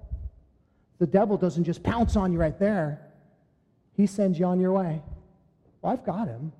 [0.99, 3.09] the devil doesn't just pounce on you right there
[3.99, 5.03] he sends you on your way.
[5.83, 6.53] Well, I've got him.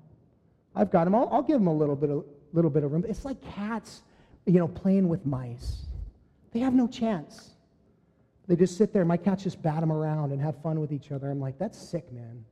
[0.75, 1.15] I've got him.
[1.15, 3.05] I'll, I'll give him a little bit of little bit of room.
[3.07, 4.01] It's like cats,
[4.45, 5.85] you know, playing with mice.
[6.51, 7.51] They have no chance.
[8.47, 9.05] They just sit there.
[9.05, 11.29] My cats just bat them around and have fun with each other.
[11.29, 12.43] I'm like, that's sick, man.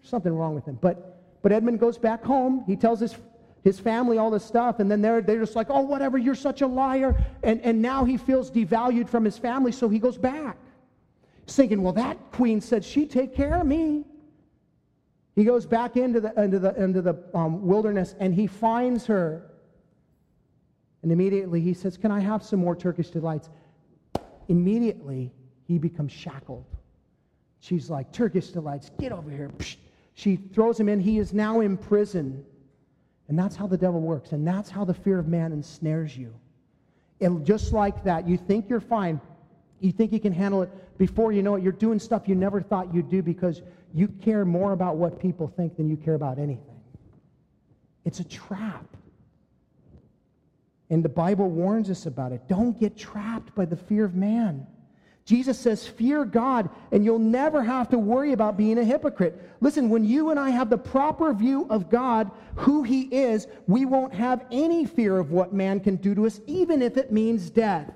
[0.00, 0.78] There's something wrong with him.
[0.80, 2.64] But but Edmund goes back home.
[2.66, 3.16] He tells his
[3.62, 6.62] his family all this stuff, and then they're, they're just like, oh, whatever, you're such
[6.62, 7.16] a liar.
[7.42, 10.56] And, and now he feels devalued from his family, so he goes back.
[11.46, 14.04] He's thinking, well, that queen said she'd take care of me.
[15.34, 19.50] He goes back into the, into the, into the um, wilderness and he finds her.
[21.02, 23.48] And immediately he says, Can I have some more Turkish delights?
[24.48, 25.32] Immediately
[25.66, 26.66] he becomes shackled.
[27.60, 29.50] She's like, Turkish delights, get over here.
[30.14, 31.00] She throws him in.
[31.00, 32.44] He is now in prison.
[33.32, 34.32] And that's how the devil works.
[34.32, 36.34] And that's how the fear of man ensnares you.
[37.22, 39.22] And just like that, you think you're fine.
[39.80, 40.98] You think you can handle it.
[40.98, 43.62] Before you know it, you're doing stuff you never thought you'd do because
[43.94, 46.78] you care more about what people think than you care about anything.
[48.04, 48.84] It's a trap.
[50.90, 52.46] And the Bible warns us about it.
[52.48, 54.66] Don't get trapped by the fear of man.
[55.24, 59.40] Jesus says, Fear God, and you'll never have to worry about being a hypocrite.
[59.60, 63.84] Listen, when you and I have the proper view of God, who He is, we
[63.84, 67.50] won't have any fear of what man can do to us, even if it means
[67.50, 67.92] death.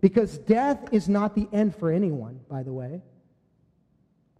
[0.00, 3.02] Because death is not the end for anyone, by the way.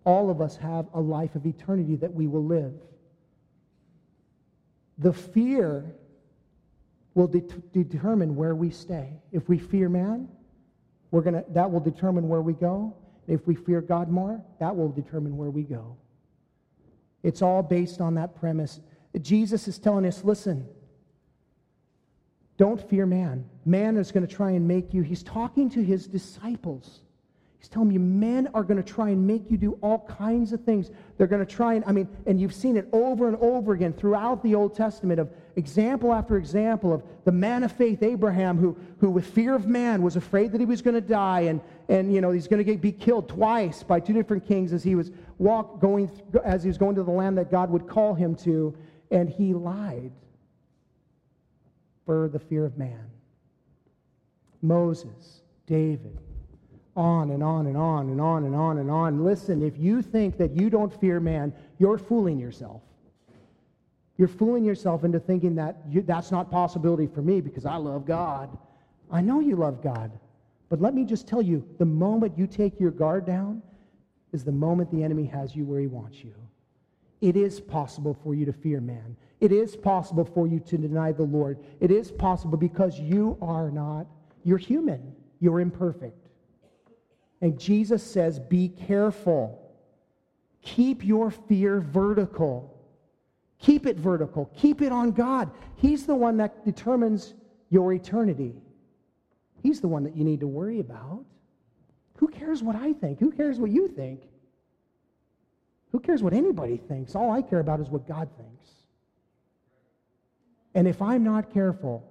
[0.04, 2.74] All of us have a life of eternity that we will live.
[4.98, 5.94] The fear
[7.14, 7.40] will de-
[7.72, 9.20] determine where we stay.
[9.32, 10.28] If we fear man,
[11.10, 12.94] we're gonna, that will determine where we go.
[13.26, 15.96] If we fear God more, that will determine where we go.
[17.22, 18.80] It's all based on that premise.
[19.20, 20.66] Jesus is telling us listen,
[22.56, 23.44] don't fear man.
[23.64, 27.00] Man is going to try and make you, he's talking to his disciples.
[27.60, 30.64] He's telling you, men are going to try and make you do all kinds of
[30.64, 30.90] things.
[31.18, 33.92] They're going to try and, I mean, and you've seen it over and over again
[33.92, 38.78] throughout the Old Testament of example after example of the man of faith, Abraham, who,
[38.98, 42.14] who with fear of man was afraid that he was going to die and, and,
[42.14, 45.10] you know, he's going to be killed twice by two different kings as he was
[45.36, 46.10] walk, going,
[46.42, 48.74] as he was going to the land that God would call him to,
[49.10, 50.12] and he lied
[52.06, 53.10] for the fear of man.
[54.62, 56.18] Moses, David,
[56.96, 59.24] on and on and on and on and on and on.
[59.24, 62.82] Listen, if you think that you don't fear man, you're fooling yourself.
[64.16, 68.06] You're fooling yourself into thinking that you, that's not possibility for me because I love
[68.06, 68.56] God.
[69.10, 70.12] I know you love God.
[70.68, 73.62] But let me just tell you the moment you take your guard down
[74.32, 76.34] is the moment the enemy has you where he wants you.
[77.20, 79.16] It is possible for you to fear man.
[79.40, 81.58] It is possible for you to deny the Lord.
[81.80, 84.06] It is possible because you are not,
[84.44, 86.29] you're human, you're imperfect.
[87.40, 89.56] And Jesus says, Be careful.
[90.62, 92.76] Keep your fear vertical.
[93.58, 94.50] Keep it vertical.
[94.56, 95.50] Keep it on God.
[95.76, 97.34] He's the one that determines
[97.70, 98.54] your eternity.
[99.62, 101.24] He's the one that you need to worry about.
[102.16, 103.20] Who cares what I think?
[103.20, 104.22] Who cares what you think?
[105.92, 107.14] Who cares what anybody thinks?
[107.14, 108.70] All I care about is what God thinks.
[110.74, 112.09] And if I'm not careful,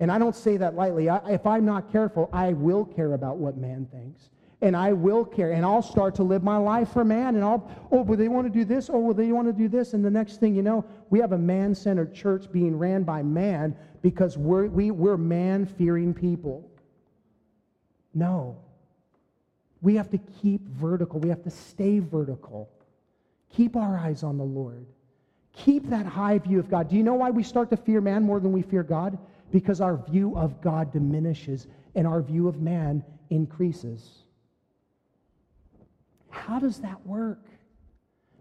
[0.00, 1.08] and I don't say that lightly.
[1.08, 4.30] I, if I'm not careful, I will care about what man thinks.
[4.60, 5.52] And I will care.
[5.52, 7.36] And I'll start to live my life for man.
[7.36, 8.88] And I'll, oh, but they want to do this.
[8.90, 9.92] Oh, well, they want to do this.
[9.92, 13.22] And the next thing you know, we have a man centered church being ran by
[13.22, 16.70] man because we're, we, we're man fearing people.
[18.14, 18.56] No.
[19.82, 21.20] We have to keep vertical.
[21.20, 22.70] We have to stay vertical.
[23.52, 24.86] Keep our eyes on the Lord.
[25.52, 26.88] Keep that high view of God.
[26.88, 29.18] Do you know why we start to fear man more than we fear God?
[29.50, 34.24] Because our view of God diminishes and our view of man increases.
[36.30, 37.40] How does that work?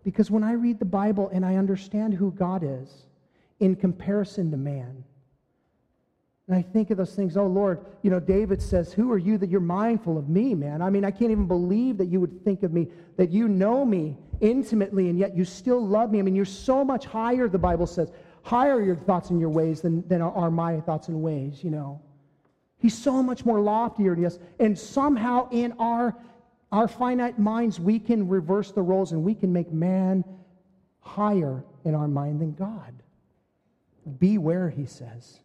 [0.04, 3.06] Because when I read the Bible and I understand who God is
[3.60, 5.04] in comparison to man,
[6.48, 9.38] and I think of those things, oh Lord, you know, David says, Who are you
[9.38, 10.82] that you're mindful of me, man?
[10.82, 13.86] I mean, I can't even believe that you would think of me, that you know
[13.86, 16.20] me intimately, and yet you still love me.
[16.20, 18.12] I mean, you're so much higher, the Bible says
[18.44, 22.00] higher your thoughts and your ways than, than are my thoughts and ways, you know.
[22.78, 24.38] He's so much more loftier than us.
[24.60, 26.16] And somehow in our,
[26.72, 30.26] our finite minds, we can reverse the roles and we can make man
[31.00, 32.94] higher in our mind than God.
[34.20, 35.40] Beware, he says.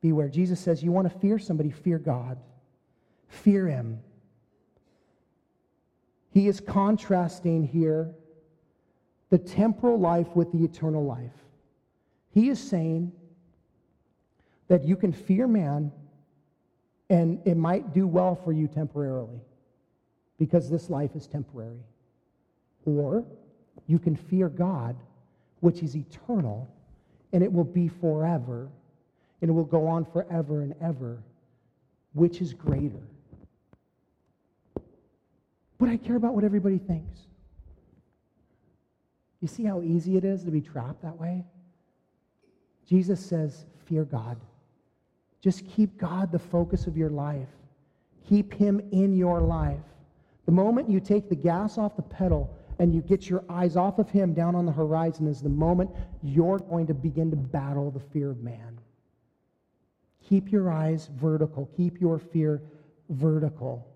[0.00, 0.28] Beware.
[0.28, 2.38] Jesus says, You want to fear somebody, fear God.
[3.28, 4.00] Fear him.
[6.32, 8.14] He is contrasting here
[9.30, 11.32] the temporal life with the eternal life.
[12.38, 13.10] He is saying
[14.68, 15.90] that you can fear man
[17.10, 19.40] and it might do well for you temporarily
[20.38, 21.82] because this life is temporary.
[22.84, 23.24] Or
[23.88, 24.94] you can fear God,
[25.58, 26.72] which is eternal,
[27.32, 28.68] and it will be forever,
[29.42, 31.18] and it will go on forever and ever,
[32.12, 33.02] which is greater.
[35.76, 37.18] But I care about what everybody thinks.
[39.40, 41.44] You see how easy it is to be trapped that way?
[42.88, 44.38] Jesus says, Fear God.
[45.40, 47.48] Just keep God the focus of your life.
[48.28, 49.80] Keep him in your life.
[50.46, 53.98] The moment you take the gas off the pedal and you get your eyes off
[53.98, 55.90] of him down on the horizon is the moment
[56.22, 58.78] you're going to begin to battle the fear of man.
[60.28, 61.70] Keep your eyes vertical.
[61.76, 62.62] Keep your fear
[63.08, 63.86] vertical.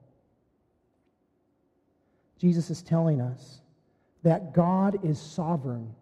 [2.39, 3.61] Jesus is telling us
[4.23, 5.95] that God is sovereign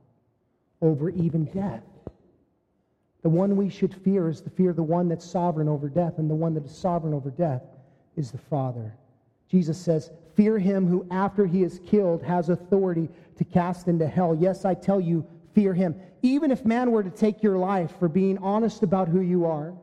[0.80, 1.82] over even death.
[3.22, 6.18] The one we should fear is the fear of the one that's sovereign over death,
[6.18, 7.62] and the one that is sovereign over death
[8.16, 8.94] is the Father.
[9.48, 14.34] Jesus says, Fear him who, after he is killed, has authority to cast into hell.
[14.34, 15.94] Yes, I tell you, fear him.
[16.22, 19.74] Even if man were to take your life for being honest about who you are,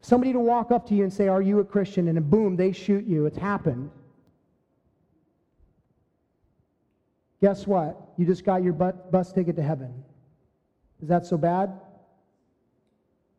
[0.00, 2.08] somebody to walk up to you and say, Are you a Christian?
[2.08, 3.26] And boom, they shoot you.
[3.26, 3.90] It's happened.
[7.40, 8.00] Guess what?
[8.16, 10.02] You just got your bus ticket to heaven.
[11.02, 11.78] Is that so bad?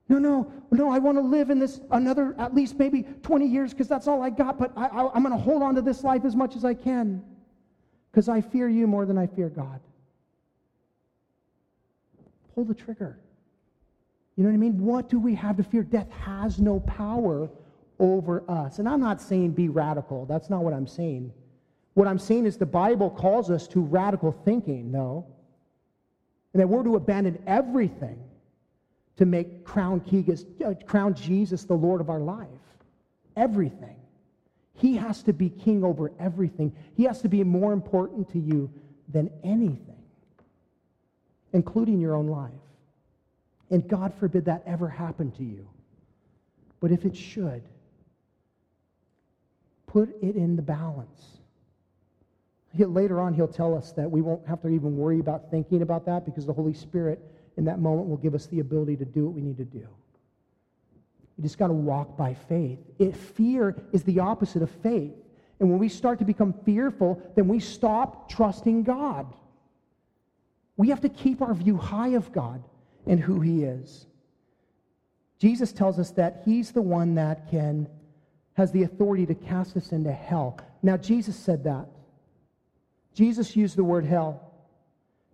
[0.08, 3.72] No, no, no, I want to live in this another, at least maybe 20 years
[3.72, 6.04] because that's all I got, but I, I, I'm going to hold on to this
[6.04, 7.24] life as much as I can
[8.12, 9.80] because I fear you more than I fear God.
[12.54, 13.18] Pull the trigger.
[14.36, 14.86] You know what I mean?
[14.86, 15.82] What do we have to fear?
[15.82, 17.50] Death has no power
[18.00, 18.80] over us.
[18.80, 20.26] And I'm not saying be radical.
[20.26, 21.34] That's not what I'm saying.
[21.96, 25.26] What I'm saying is the Bible calls us to radical thinking, no.
[26.54, 28.20] And that we're to abandon everything
[29.18, 30.02] to make crown,
[30.66, 32.48] uh, crown Jesus the Lord of our life.
[33.36, 33.96] Everything.
[34.78, 36.76] He has to be king over everything.
[36.96, 38.70] He has to be more important to you
[39.08, 40.04] than anything,
[41.54, 42.52] including your own life.
[43.72, 45.68] And God forbid that ever happen to you.
[46.82, 47.64] But if it should,
[49.88, 51.38] put it in the balance.
[52.76, 55.82] He'll, later on, he'll tell us that we won't have to even worry about thinking
[55.82, 57.20] about that because the Holy Spirit
[57.58, 59.88] in that moment will give us the ability to do what we need to do.
[61.38, 62.80] You just got to walk by faith.
[63.00, 65.14] It, fear is the opposite of faith.
[65.60, 69.34] And when we start to become fearful, then we stop trusting God.
[70.78, 72.64] We have to keep our view high of God
[73.06, 74.08] and who He is.
[75.40, 77.88] Jesus tells us that He's the one that can,
[78.54, 80.60] has the authority to cast us into hell.
[80.82, 81.88] Now, Jesus said that.
[83.14, 84.55] Jesus used the word hell.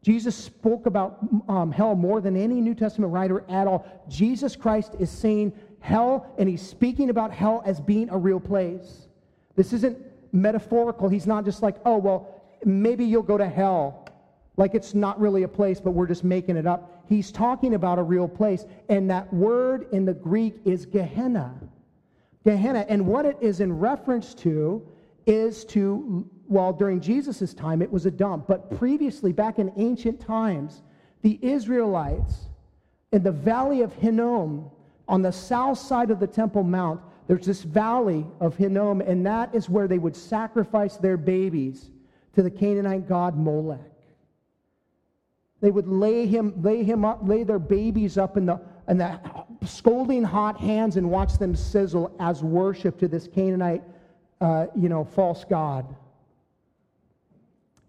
[0.03, 3.85] Jesus spoke about um, hell more than any New Testament writer at all.
[4.09, 9.07] Jesus Christ is saying hell, and he's speaking about hell as being a real place.
[9.55, 9.97] This isn't
[10.31, 11.07] metaphorical.
[11.07, 14.07] He's not just like, oh, well, maybe you'll go to hell.
[14.57, 17.03] Like it's not really a place, but we're just making it up.
[17.07, 21.53] He's talking about a real place, and that word in the Greek is Gehenna.
[22.43, 24.87] Gehenna, and what it is in reference to
[25.27, 28.45] is to well, during Jesus' time, it was a dump.
[28.45, 30.81] But previously, back in ancient times,
[31.21, 32.49] the Israelites
[33.13, 34.69] in the valley of Hinnom,
[35.07, 39.55] on the south side of the Temple Mount, there's this valley of Hinnom, and that
[39.55, 41.89] is where they would sacrifice their babies
[42.35, 43.79] to the Canaanite god Molech.
[45.61, 48.59] They would lay him, lay him up, lay their babies up in the,
[48.89, 49.17] in the
[49.65, 53.83] scolding hot hands and watch them sizzle as worship to this Canaanite,
[54.41, 55.85] uh, you know, false god.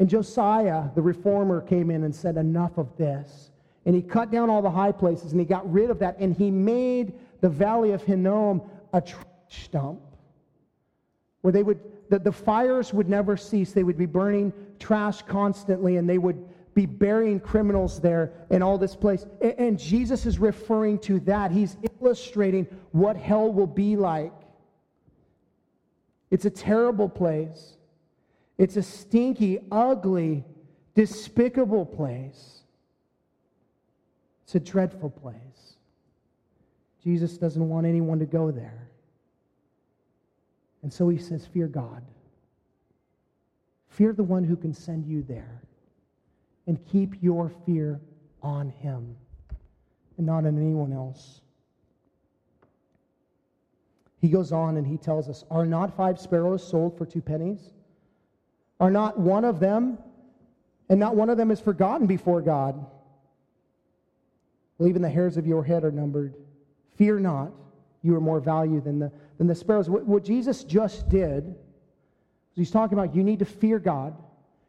[0.02, 3.52] And Josiah, the reformer, came in and said, Enough of this.
[3.86, 6.18] And he cut down all the high places and he got rid of that.
[6.18, 8.62] And he made the valley of Hinnom
[8.92, 10.00] a trash dump
[11.42, 13.70] where they would, the, the fires would never cease.
[13.70, 18.78] They would be burning trash constantly and they would be burying criminals there in all
[18.78, 19.24] this place.
[19.40, 21.52] And, and Jesus is referring to that.
[21.52, 24.32] He's illustrating what hell will be like.
[26.32, 27.76] It's a terrible place.
[28.62, 30.44] It's a stinky, ugly,
[30.94, 32.60] despicable place.
[34.44, 35.74] It's a dreadful place.
[37.02, 38.88] Jesus doesn't want anyone to go there.
[40.84, 42.04] And so he says, Fear God.
[43.88, 45.60] Fear the one who can send you there.
[46.68, 48.00] And keep your fear
[48.44, 49.16] on him
[50.18, 51.40] and not on anyone else.
[54.20, 57.72] He goes on and he tells us Are not five sparrows sold for two pennies?
[58.82, 59.96] Are not one of them,
[60.88, 62.84] and not one of them is forgotten before God?
[64.76, 66.34] Well, even the hairs of your head are numbered.
[66.96, 67.52] Fear not,
[68.02, 69.88] you are more value than the, than the sparrows.
[69.88, 71.54] What, what Jesus just did,
[72.56, 74.16] he's talking about you need to fear God.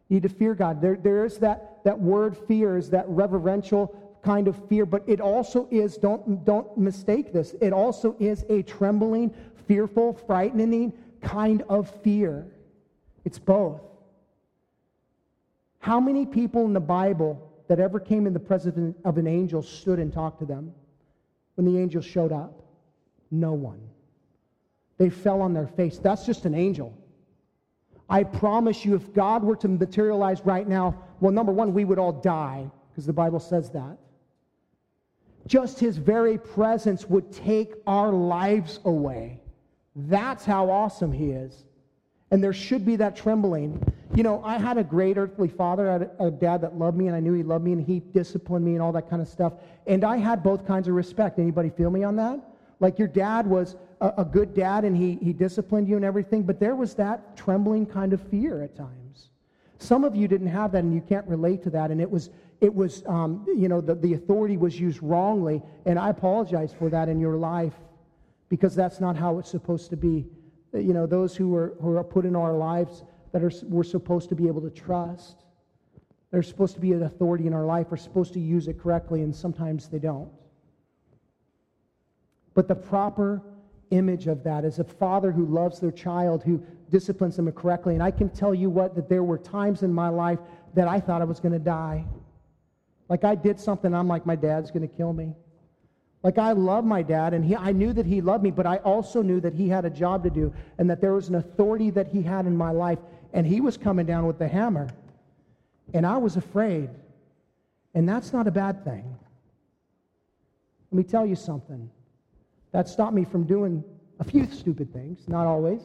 [0.09, 0.79] You need to fear God.
[0.79, 5.21] There, there is that, that word fear, is that reverential kind of fear, but it
[5.21, 9.33] also is, don't, don't mistake this, it also is a trembling,
[9.67, 12.45] fearful, frightening kind of fear.
[13.25, 13.81] It's both.
[15.83, 19.61] How many people in the Bible that ever came in the presence of an angel
[19.61, 20.71] stood and talked to them
[21.55, 22.63] when the angel showed up?
[23.29, 23.81] No one.
[24.97, 25.97] they fell on their face.
[25.97, 26.97] That's just an angel.
[28.09, 31.99] I promise you, if God were to materialize right now, well, number one, we would
[31.99, 33.97] all die, because the Bible says that.
[35.47, 39.41] Just his very presence would take our lives away.
[39.97, 41.65] That's how awesome he is.
[42.33, 43.79] And there should be that trembling.
[44.15, 47.05] You know, I had a great earthly father, I had a dad that loved me,
[47.05, 49.27] and I knew he loved me, and he disciplined me and all that kind of
[49.27, 49.53] stuff.
[49.85, 51.37] And I had both kinds of respect.
[51.37, 52.39] Anybody feel me on that?
[52.79, 56.41] Like your dad was a, a good dad, and he, he disciplined you and everything,
[56.41, 59.29] but there was that trembling kind of fear at times.
[59.77, 61.91] Some of you didn't have that, and you can't relate to that.
[61.91, 62.31] And it was,
[62.61, 66.89] it was um, you know, the, the authority was used wrongly, and I apologize for
[66.89, 67.75] that in your life
[68.49, 70.25] because that's not how it's supposed to be.
[70.73, 73.83] Uh, you know, those who are, who are put in our lives that are, we're
[73.83, 75.43] supposed to be able to trust.
[76.31, 77.87] They're supposed to be an authority in our life.
[77.91, 80.31] We're supposed to use it correctly, and sometimes they don't.
[82.53, 83.41] But the proper
[83.91, 87.93] image of that is a father who loves their child, who disciplines them correctly.
[87.93, 90.39] And I can tell you what, that there were times in my life
[90.73, 92.05] that I thought I was going to die.
[93.09, 95.35] Like I did something, I'm like, my dad's going to kill me.
[96.23, 98.77] Like I love my dad, and he, I knew that he loved me, but I
[98.77, 101.89] also knew that he had a job to do and that there was an authority
[101.91, 102.99] that he had in my life,
[103.33, 104.87] and he was coming down with the hammer.
[105.93, 106.89] And I was afraid.
[107.93, 109.03] And that's not a bad thing.
[110.91, 111.89] Let me tell you something.
[112.71, 113.83] That stopped me from doing
[114.19, 115.81] a few stupid things, not always,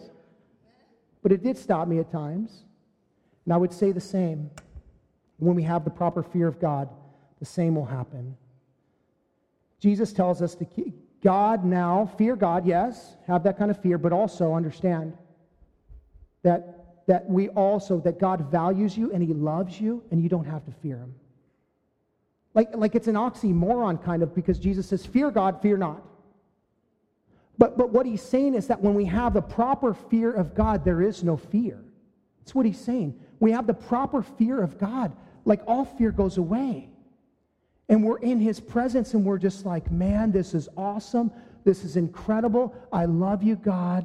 [1.22, 2.62] but it did stop me at times.
[3.44, 4.50] And I would say the same.
[5.38, 6.88] When we have the proper fear of God,
[7.40, 8.36] the same will happen.
[9.80, 13.98] Jesus tells us to keep God now, fear God, yes, have that kind of fear,
[13.98, 15.16] but also understand
[16.42, 20.44] that, that we also, that God values you and he loves you and you don't
[20.44, 21.14] have to fear him.
[22.54, 26.02] Like, like it's an oxymoron kind of because Jesus says, fear God, fear not.
[27.56, 30.84] But, but what he's saying is that when we have the proper fear of God,
[30.84, 31.82] there is no fear.
[32.40, 33.18] That's what he's saying.
[33.40, 35.12] We have the proper fear of God,
[35.44, 36.88] like all fear goes away.
[37.88, 41.30] And we're in his presence and we're just like, man, this is awesome.
[41.64, 42.74] This is incredible.
[42.92, 44.04] I love you, God.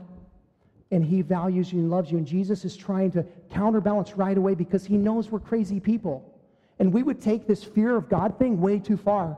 [0.92, 2.18] And he values you and loves you.
[2.18, 6.34] And Jesus is trying to counterbalance right away because he knows we're crazy people.
[6.80, 9.38] And we would take this fear of God thing way too far.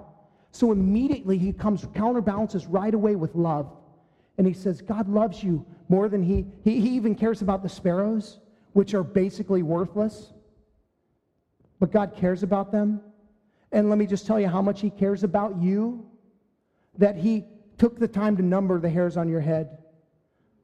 [0.51, 3.71] So immediately he comes, counterbalances right away with love.
[4.37, 7.69] And he says, God loves you more than he, he, he even cares about the
[7.69, 8.39] sparrows,
[8.73, 10.33] which are basically worthless.
[11.79, 13.01] But God cares about them.
[13.71, 16.05] And let me just tell you how much he cares about you
[16.97, 17.45] that he
[17.77, 19.77] took the time to number the hairs on your head.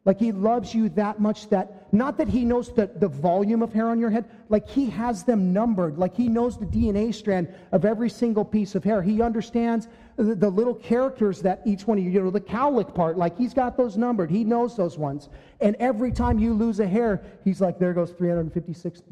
[0.03, 3.71] Like he loves you that much that, not that he knows the, the volume of
[3.71, 5.99] hair on your head, like he has them numbered.
[5.99, 9.03] Like he knows the DNA strand of every single piece of hair.
[9.03, 12.95] He understands the, the little characters that each one of you, you know, the cowlick
[12.95, 14.31] part, like he's got those numbered.
[14.31, 15.29] He knows those ones.
[15.59, 19.03] And every time you lose a hair, he's like, there goes 356.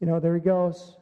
[0.00, 0.98] You know, there he goes.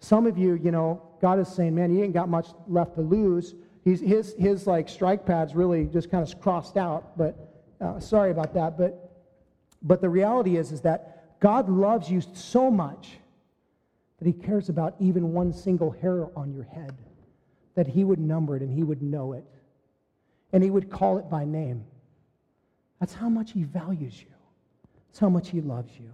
[0.00, 3.00] Some of you, you know, God is saying, man, you ain't got much left to
[3.00, 3.54] lose.
[3.84, 7.36] He's, his, his like strike pads really just kind of crossed out, but
[7.80, 9.12] uh, sorry about that, but,
[9.82, 13.18] but the reality is, is that God loves you so much
[14.18, 16.96] that he cares about even one single hair on your head,
[17.74, 19.44] that he would number it and he would know it,
[20.52, 21.84] and he would call it by name.
[22.98, 24.34] That's how much he values you.
[25.08, 26.12] That's how much he loves you.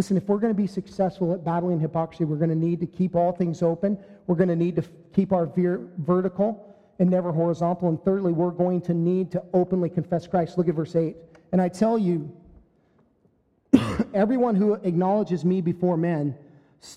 [0.00, 2.86] Listen, if we're going to be successful at battling hypocrisy, we're going to need to
[2.86, 3.98] keep all things open.
[4.26, 4.82] We're going to need to
[5.12, 5.44] keep our
[5.98, 7.90] vertical and never horizontal.
[7.90, 10.56] And thirdly, we're going to need to openly confess Christ.
[10.56, 11.18] Look at verse 8.
[11.52, 12.34] And I tell you,
[14.14, 16.34] everyone who acknowledges me before men,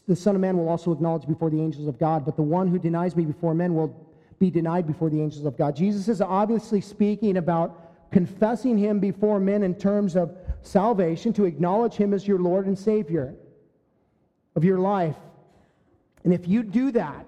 [0.08, 2.24] the Son of Man will also acknowledge before the angels of God.
[2.24, 3.93] But the one who denies me before men will
[4.39, 5.76] be denied before the angels of God.
[5.76, 10.34] Jesus is obviously speaking about confessing him before men in terms of
[10.64, 13.36] salvation, to acknowledge him as your Lord and Savior
[14.55, 15.18] of your life.
[16.24, 17.26] And if you do that,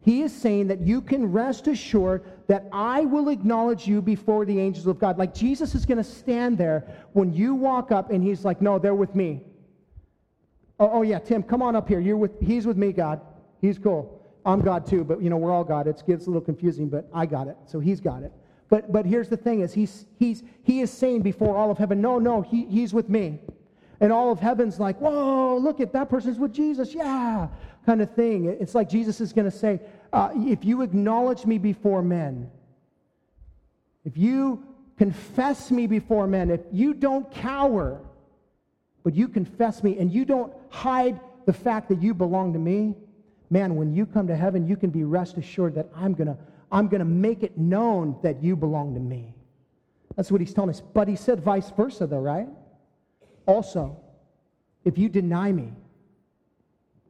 [0.00, 4.60] he is saying that you can rest assured that I will acknowledge you before the
[4.60, 5.18] angels of God.
[5.18, 8.78] Like Jesus is going to stand there when you walk up and he's like, No,
[8.78, 9.42] they're with me.
[10.78, 12.00] Oh, oh, yeah, Tim, come on up here.
[12.00, 13.20] You're with, he's with me, God.
[13.60, 14.22] He's cool.
[14.44, 15.88] I'm God too, but you know, we're all God.
[15.88, 17.56] It gets a little confusing, but I got it.
[17.66, 18.32] So he's got it.
[18.68, 22.00] But, but here's the thing is he's, he's, he is saying before all of heaven,
[22.00, 23.40] no, no, he, he's with me.
[24.00, 26.92] And all of heaven's like, whoa, look at that person's with Jesus.
[26.92, 27.48] Yeah,
[27.86, 28.46] kind of thing.
[28.46, 29.80] It's like Jesus is going to say,
[30.12, 32.50] uh, if you acknowledge me before men,
[34.04, 34.62] if you
[34.98, 38.00] confess me before men, if you don't cower,
[39.02, 42.94] but you confess me and you don't hide the fact that you belong to me,
[43.50, 46.36] man, when you come to heaven, you can be rest assured that I'm going to
[46.70, 49.34] I'm going to make it known that you belong to me.
[50.16, 50.80] That's what he's telling us.
[50.80, 52.48] But he said vice versa, though, right?
[53.46, 53.96] Also,
[54.84, 55.72] if you deny me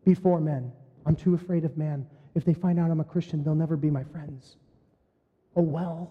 [0.04, 0.72] before men,
[1.06, 2.06] I'm too afraid of man.
[2.34, 4.56] If they find out I'm a Christian, they'll never be my friends.
[5.54, 6.10] Oh, well.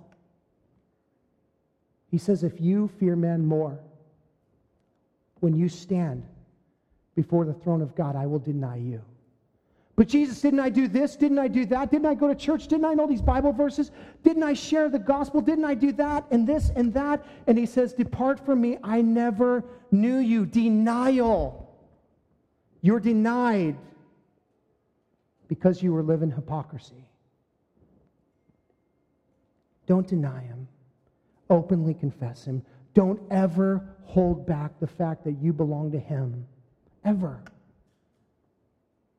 [2.10, 3.80] He says, if you fear men more,
[5.42, 6.24] when you stand
[7.16, 9.02] before the throne of God, I will deny you.
[9.96, 11.16] But Jesus, didn't I do this?
[11.16, 11.90] Didn't I do that?
[11.90, 12.68] Didn't I go to church?
[12.68, 13.92] Didn't I know these Bible verses?
[14.24, 15.40] Didn't I share the gospel?
[15.40, 17.26] Didn't I do that and this and that?
[17.48, 18.78] And he says, Depart from me.
[18.84, 20.46] I never knew you.
[20.46, 21.74] Denial.
[22.82, 23.78] You're denied
[25.48, 27.10] because you were living hypocrisy.
[29.88, 30.68] Don't deny him.
[31.50, 32.64] Openly confess him.
[32.96, 36.46] Don't ever hold back the fact that you belong to him.
[37.06, 37.40] Ever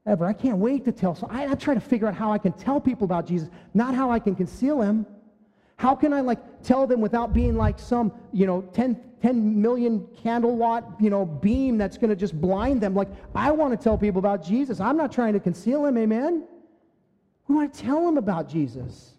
[0.07, 0.25] ever.
[0.25, 1.15] I can't wait to tell.
[1.15, 3.95] So I, I, try to figure out how I can tell people about Jesus, not
[3.95, 5.07] how I can conceal him.
[5.79, 10.07] How can I like tell them without being like some, you know, 10, 10 million
[10.23, 12.95] candle watt, you know, beam that's going to just blind them?
[12.95, 14.81] Like, I want to tell people about Jesus.
[14.81, 16.45] I'm not trying to conceal him, amen?
[17.47, 19.13] We want to tell them about Jesus.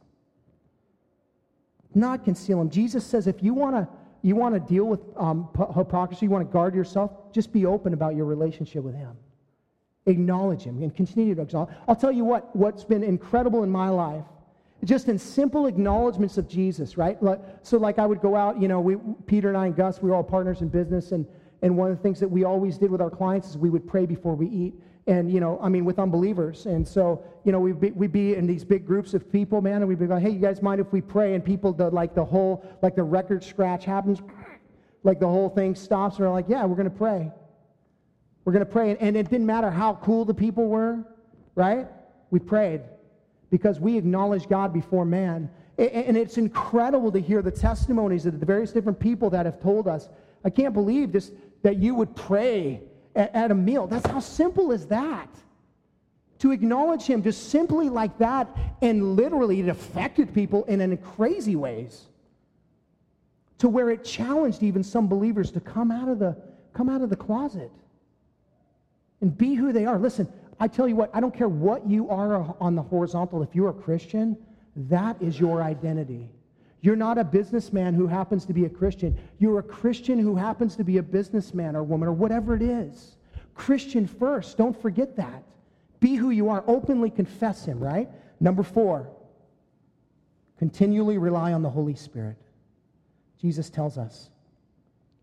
[1.94, 2.70] Not conceal him.
[2.70, 3.88] Jesus says if you want to
[4.24, 7.94] you want to deal with um, hypocrisy, you want to guard yourself, just be open
[7.94, 9.16] about your relationship with him
[10.08, 11.76] acknowledge him and continue to acknowledge.
[11.88, 14.24] I'll tell you what, what's been incredible in my life,
[14.84, 17.18] just in simple acknowledgments of Jesus, right?
[17.62, 18.96] So, like, I would go out, you know, we,
[19.26, 21.26] Peter and I and Gus, we were all partners in business, and,
[21.62, 23.88] and one of the things that we always did with our clients is we would
[23.88, 24.74] pray before we eat.
[25.08, 26.66] And, you know, I mean, with unbelievers.
[26.66, 29.78] And so, you know, we'd be, we'd be in these big groups of people, man,
[29.78, 31.34] and we'd be like, hey, you guys mind if we pray?
[31.34, 34.22] And people, the, like, the whole, like, the record scratch happens,
[35.04, 37.32] like, the whole thing stops, and we're like, yeah, we're going to pray.
[38.48, 38.96] We're going to pray.
[39.02, 41.04] And it didn't matter how cool the people were,
[41.56, 41.86] right?
[42.32, 42.80] We prayed
[43.50, 45.50] because we acknowledged God before man.
[45.78, 49.86] And it's incredible to hear the testimonies of the various different people that have told
[49.90, 50.08] us.
[50.46, 51.34] I can't believe just
[51.64, 52.80] that you would pray
[53.16, 53.86] at a meal.
[53.86, 55.28] That's how simple is that?
[56.40, 58.48] To acknowledge him just simply like that,
[58.82, 62.06] and literally it affected people in, in crazy ways.
[63.58, 66.38] To where it challenged even some believers to come out of the
[66.72, 67.72] come out of the closet
[69.22, 69.98] and be who they are.
[69.98, 73.44] Listen, I tell you what, I don't care what you are on the horizontal.
[73.44, 74.38] If you're a Christian,
[74.76, 76.30] that is your identity.
[76.82, 79.18] You're not a businessman who happens to be a Christian.
[79.40, 83.18] You're a Christian who happens to be a businessman or woman or whatever it is.
[83.56, 84.58] Christian first.
[84.58, 85.44] Don't forget that.
[86.00, 86.64] Be who you are.
[86.68, 88.08] Openly confess Him, right?
[88.40, 89.10] Number four,
[90.60, 92.38] continually rely on the Holy Spirit.
[93.42, 94.30] Jesus tells us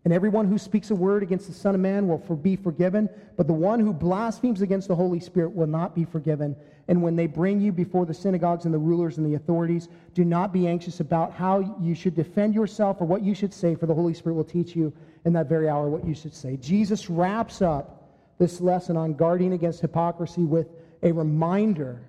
[0.05, 3.09] and everyone who speaks a word against the Son of Man will for, be forgiven,
[3.37, 6.55] but the one who blasphemes against the Holy Spirit will not be forgiven.
[6.87, 10.23] And when they bring you before the synagogues and the rulers and the authorities, do
[10.23, 13.87] not be anxious about how you should defend yourself or what you should say, for
[13.87, 14.93] the Holy Spirit will teach you
[15.25, 16.55] in that very hour what you should say.
[16.57, 20.67] Jesus wraps up this lesson on guarding against hypocrisy with
[21.01, 22.01] a reminder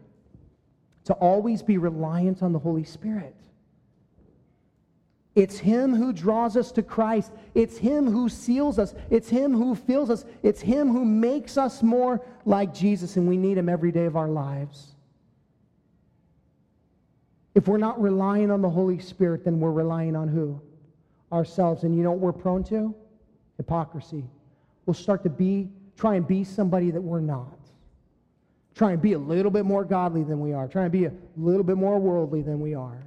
[1.05, 3.36] to always be reliant on the Holy Spirit.
[5.37, 7.31] It's Him who draws us to Christ.
[7.55, 8.95] It's Him who seals us.
[9.11, 10.25] It's Him who fills us.
[10.43, 14.17] It's Him who makes us more like Jesus, and we need Him every day of
[14.17, 14.95] our lives.
[17.55, 20.59] If we're not relying on the Holy Spirit, then we're relying on who?
[21.31, 21.85] Ourselves.
[21.85, 22.95] And you know what we're prone to?
[23.59, 24.25] Hypocrisy.
[24.87, 25.69] We'll start to be,
[25.99, 27.59] try and be somebody that we're not.
[28.75, 30.67] Try and be a little bit more godly than we are.
[30.67, 33.03] Try and be a little bit more worldly than we are.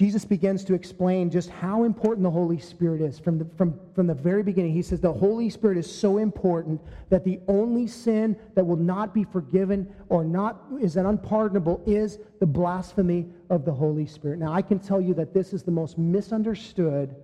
[0.00, 3.18] Jesus begins to explain just how important the Holy Spirit is.
[3.18, 6.80] From the, from, from the very beginning, he says the Holy Spirit is so important
[7.10, 12.18] that the only sin that will not be forgiven or not is an unpardonable is
[12.38, 14.38] the blasphemy of the Holy Spirit.
[14.38, 17.14] Now, I can tell you that this is the most misunderstood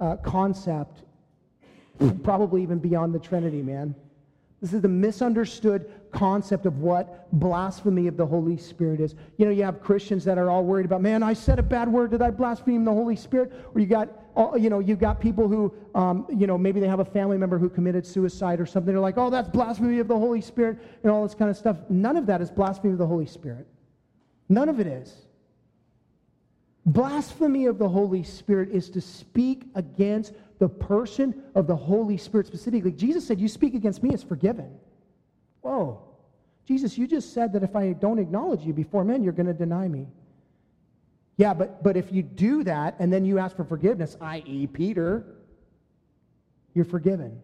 [0.00, 1.04] uh, concept,
[2.24, 3.94] probably even beyond the Trinity, man.
[4.64, 9.14] This is the misunderstood concept of what blasphemy of the Holy Spirit is.
[9.36, 11.86] You know, you have Christians that are all worried about, man, I said a bad
[11.86, 12.12] word.
[12.12, 13.52] Did I blaspheme the Holy Spirit?
[13.74, 14.08] Or you got,
[14.58, 17.58] you know, you've got people who, um, you know, maybe they have a family member
[17.58, 18.94] who committed suicide or something.
[18.94, 21.76] They're like, oh, that's blasphemy of the Holy Spirit and all this kind of stuff.
[21.90, 23.66] None of that is blasphemy of the Holy Spirit.
[24.48, 25.14] None of it is.
[26.86, 32.46] Blasphemy of the Holy Spirit is to speak against the person of the Holy Spirit
[32.46, 32.92] specifically.
[32.92, 34.70] Jesus said, You speak against me, it's forgiven.
[35.62, 36.00] Whoa.
[36.66, 39.52] Jesus, you just said that if I don't acknowledge you before men, you're going to
[39.54, 40.08] deny me.
[41.36, 45.26] Yeah, but, but if you do that and then you ask for forgiveness, i.e., Peter,
[46.74, 47.40] you're forgiven.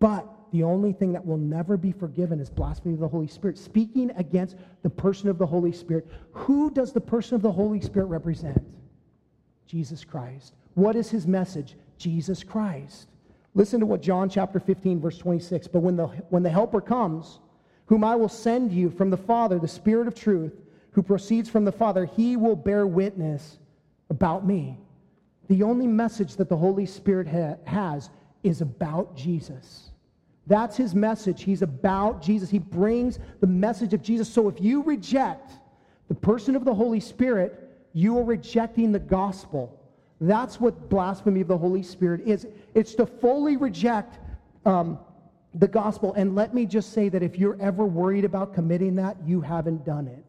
[0.00, 3.58] But the only thing that will never be forgiven is blasphemy of the Holy Spirit,
[3.58, 6.08] speaking against the person of the Holy Spirit.
[6.32, 8.64] Who does the person of the Holy Spirit represent?
[9.66, 10.54] Jesus Christ.
[10.74, 11.76] What is his message?
[11.98, 13.08] Jesus Christ.
[13.54, 15.68] Listen to what John chapter 15, verse 26.
[15.68, 17.40] But when the, when the Helper comes,
[17.86, 20.52] whom I will send you from the Father, the Spirit of truth,
[20.92, 23.58] who proceeds from the Father, he will bear witness
[24.10, 24.78] about me.
[25.48, 28.10] The only message that the Holy Spirit ha- has
[28.42, 29.90] is about Jesus.
[30.46, 31.42] That's his message.
[31.42, 32.48] He's about Jesus.
[32.48, 34.28] He brings the message of Jesus.
[34.28, 35.52] So if you reject
[36.08, 39.77] the person of the Holy Spirit, you are rejecting the gospel.
[40.20, 42.46] That's what blasphemy of the Holy Spirit is.
[42.74, 44.18] It's to fully reject
[44.66, 44.98] um,
[45.54, 46.12] the gospel.
[46.14, 49.84] And let me just say that if you're ever worried about committing that, you haven't
[49.84, 50.24] done it.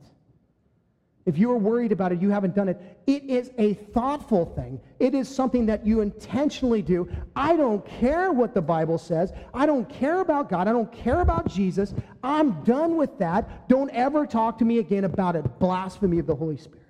[1.26, 2.80] If you're worried about it, you haven't done it.
[3.06, 4.80] It is a thoughtful thing.
[5.00, 7.08] It is something that you intentionally do.
[7.36, 9.32] I don't care what the Bible says.
[9.54, 10.68] I don't care about God.
[10.68, 11.94] I don't care about Jesus.
[12.24, 13.68] I'm done with that.
[13.70, 15.60] Don't ever talk to me again about it.
[15.60, 16.89] Blasphemy of the Holy Spirit.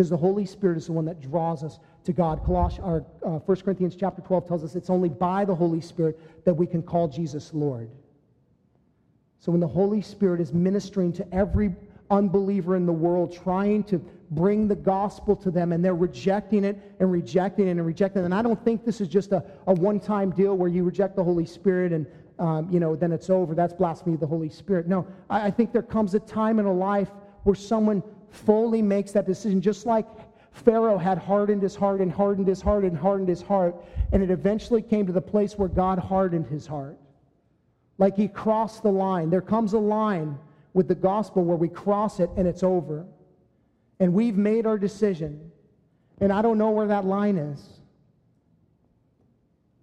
[0.00, 2.42] Because the Holy Spirit is the one that draws us to God.
[2.42, 6.18] Colossians, or, uh, 1 Corinthians chapter 12 tells us it's only by the Holy Spirit
[6.46, 7.90] that we can call Jesus Lord.
[9.40, 11.76] So when the Holy Spirit is ministering to every
[12.10, 13.98] unbeliever in the world, trying to
[14.30, 18.24] bring the gospel to them, and they're rejecting it and rejecting it and rejecting it.
[18.24, 21.14] And I don't think this is just a, a one time deal where you reject
[21.14, 22.06] the Holy Spirit and
[22.38, 23.54] um, you know, then it's over.
[23.54, 24.88] That's blasphemy of the Holy Spirit.
[24.88, 27.10] No, I, I think there comes a time in a life
[27.42, 30.06] where someone fully makes that decision, just like
[30.52, 33.76] Pharaoh had hardened his heart and hardened his heart and hardened his heart,
[34.12, 36.98] and it eventually came to the place where God hardened his heart.
[37.98, 39.30] Like he crossed the line.
[39.30, 40.38] There comes a line
[40.72, 43.06] with the gospel where we cross it and it's over.
[43.98, 45.50] And we've made our decision.
[46.20, 47.62] And I don't know where that line is.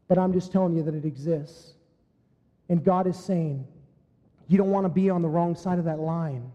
[0.07, 1.73] But I'm just telling you that it exists.
[2.69, 3.67] And God is saying,
[4.47, 6.51] you don't want to be on the wrong side of that line.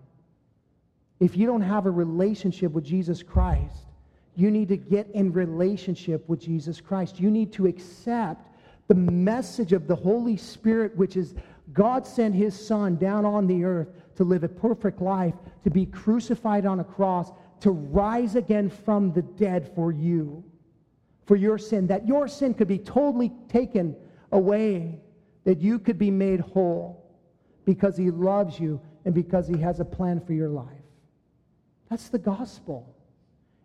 [1.22, 3.86] If you don't have a relationship with Jesus Christ,
[4.34, 7.20] you need to get in relationship with Jesus Christ.
[7.20, 8.48] You need to accept
[8.88, 11.36] the message of the Holy Spirit, which is
[11.72, 15.86] God sent his Son down on the earth to live a perfect life, to be
[15.86, 20.42] crucified on a cross, to rise again from the dead for you,
[21.26, 23.94] for your sin, that your sin could be totally taken
[24.32, 24.98] away,
[25.44, 27.08] that you could be made whole
[27.64, 30.81] because he loves you and because he has a plan for your life.
[31.92, 32.96] That's the gospel.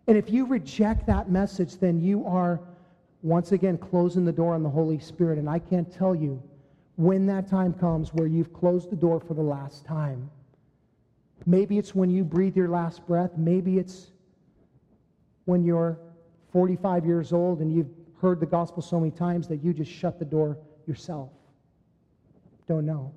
[0.06, 2.60] And if you reject that message, then you are
[3.22, 5.38] once again closing the door on the Holy Spirit.
[5.38, 6.42] And I can't tell you
[6.96, 10.30] when that time comes where you've closed the door for the last time.
[11.46, 13.30] Maybe it's when you breathe your last breath.
[13.38, 14.08] Maybe it's
[15.46, 15.98] when you're
[16.52, 20.18] 45 years old and you've heard the gospel so many times that you just shut
[20.18, 21.30] the door yourself.
[22.66, 23.10] Don't know.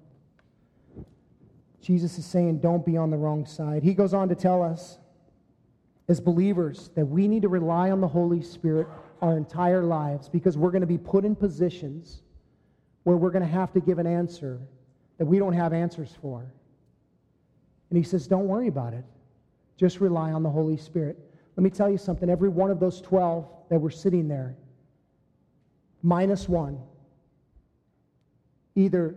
[1.81, 3.83] Jesus is saying, don't be on the wrong side.
[3.83, 4.99] He goes on to tell us
[6.11, 8.85] as believers that we need to rely on the Holy Spirit
[9.21, 12.21] our entire lives because we're going to be put in positions
[13.03, 14.59] where we're going to have to give an answer
[15.17, 16.51] that we don't have answers for.
[17.89, 19.05] And he says, Don't worry about it.
[19.77, 21.17] Just rely on the Holy Spirit.
[21.55, 22.29] Let me tell you something.
[22.29, 24.57] Every one of those 12 that were sitting there,
[26.03, 26.77] minus one,
[28.75, 29.15] either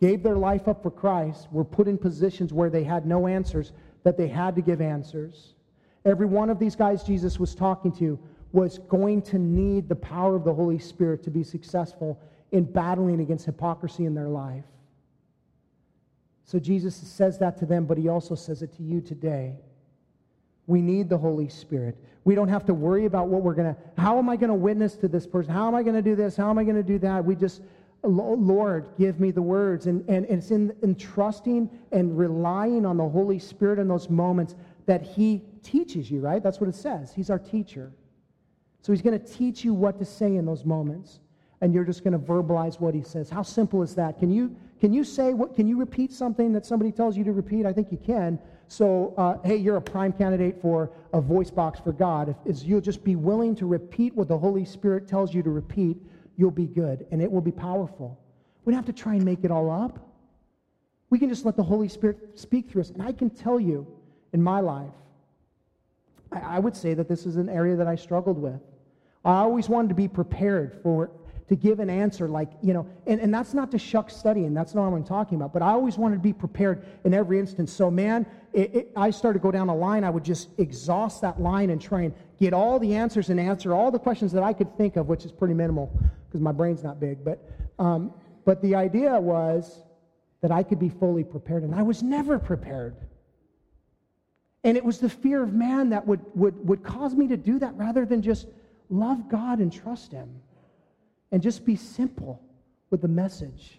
[0.00, 3.72] gave their life up for Christ, were put in positions where they had no answers,
[4.04, 5.54] that they had to give answers
[6.04, 8.18] Every one of these guys Jesus was talking to
[8.52, 12.18] was going to need the power of the Holy Spirit to be successful
[12.50, 14.64] in battling against hypocrisy in their life.
[16.44, 19.56] So Jesus says that to them, but he also says it to you today.
[20.66, 21.96] We need the Holy Spirit.
[22.24, 24.54] We don't have to worry about what we're going to, how am I going to
[24.54, 25.52] witness to this person?
[25.52, 26.36] How am I going to do this?
[26.36, 27.22] How am I going to do that?
[27.22, 27.62] We just,
[28.02, 29.86] Lord, give me the words.
[29.86, 34.08] And, and, and it's in, in trusting and relying on the Holy Spirit in those
[34.08, 34.54] moments
[34.86, 36.42] that He teaches you, right?
[36.42, 37.12] That's what it says.
[37.12, 37.92] He's our teacher.
[38.82, 41.20] So He's going to teach you what to say in those moments,
[41.60, 43.28] and you're just going to verbalize what He says.
[43.30, 44.18] How simple is that?
[44.18, 45.54] Can you, can you say what?
[45.54, 47.66] Can you repeat something that somebody tells you to repeat?
[47.66, 48.38] I think you can.
[48.68, 52.28] So, uh, hey, you're a prime candidate for a voice box for God.
[52.28, 55.50] If, if you'll just be willing to repeat what the Holy Spirit tells you to
[55.50, 55.96] repeat,
[56.36, 58.18] you'll be good, and it will be powerful.
[58.64, 59.98] We don't have to try and make it all up.
[61.10, 62.90] We can just let the Holy Spirit speak through us.
[62.90, 63.86] And I can tell you,
[64.32, 64.92] in my life,
[66.32, 68.60] I, I would say that this is an area that I struggled with.
[69.24, 71.10] I always wanted to be prepared for
[71.48, 74.52] to give an answer like, you know, and, and that's not to shuck studying.
[74.52, 75.52] That's not what I'm talking about.
[75.52, 77.72] But I always wanted to be prepared in every instance.
[77.72, 80.04] So, man, it, it, I started to go down a line.
[80.04, 83.72] I would just exhaust that line and try and get all the answers and answer
[83.72, 85.90] all the questions that I could think of, which is pretty minimal
[86.26, 87.24] because my brain's not big.
[87.24, 87.42] But,
[87.78, 88.12] um,
[88.44, 89.82] but the idea was
[90.42, 92.94] that I could be fully prepared, and I was never prepared.
[94.64, 97.58] And it was the fear of man that would, would, would cause me to do
[97.58, 98.48] that rather than just
[98.90, 100.28] love God and trust Him
[101.30, 102.40] and just be simple
[102.90, 103.78] with the message.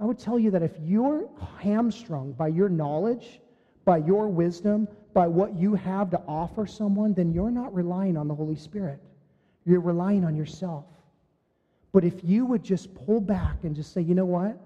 [0.00, 1.28] I would tell you that if you're
[1.60, 3.40] hamstrung by your knowledge,
[3.84, 8.28] by your wisdom, by what you have to offer someone, then you're not relying on
[8.28, 8.98] the Holy Spirit.
[9.64, 10.86] You're relying on yourself.
[11.92, 14.58] But if you would just pull back and just say, you know what?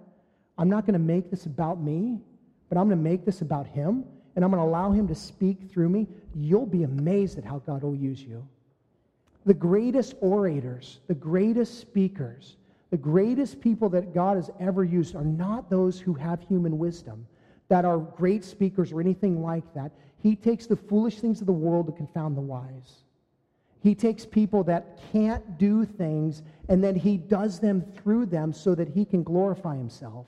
[0.56, 2.20] I'm not going to make this about me,
[2.68, 4.04] but I'm going to make this about Him,
[4.36, 7.58] and I'm going to allow Him to speak through me, you'll be amazed at how
[7.58, 8.46] God will use you.
[9.46, 12.56] The greatest orators, the greatest speakers,
[12.90, 17.26] the greatest people that God has ever used are not those who have human wisdom,
[17.68, 19.90] that are great speakers or anything like that.
[20.22, 23.02] He takes the foolish things of the world to confound the wise.
[23.80, 28.74] He takes people that can't do things and then he does them through them so
[28.74, 30.26] that he can glorify himself,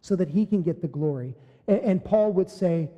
[0.00, 1.34] so that he can get the glory.
[1.66, 2.88] And, and, Paul would say,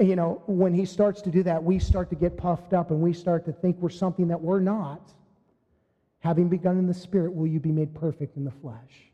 [0.00, 3.00] you know, when he starts to do that, we start to get puffed up and
[3.00, 5.12] we start to think we're something that we're not.
[6.20, 9.10] Having begun in the spirit, will you be made perfect in the flesh?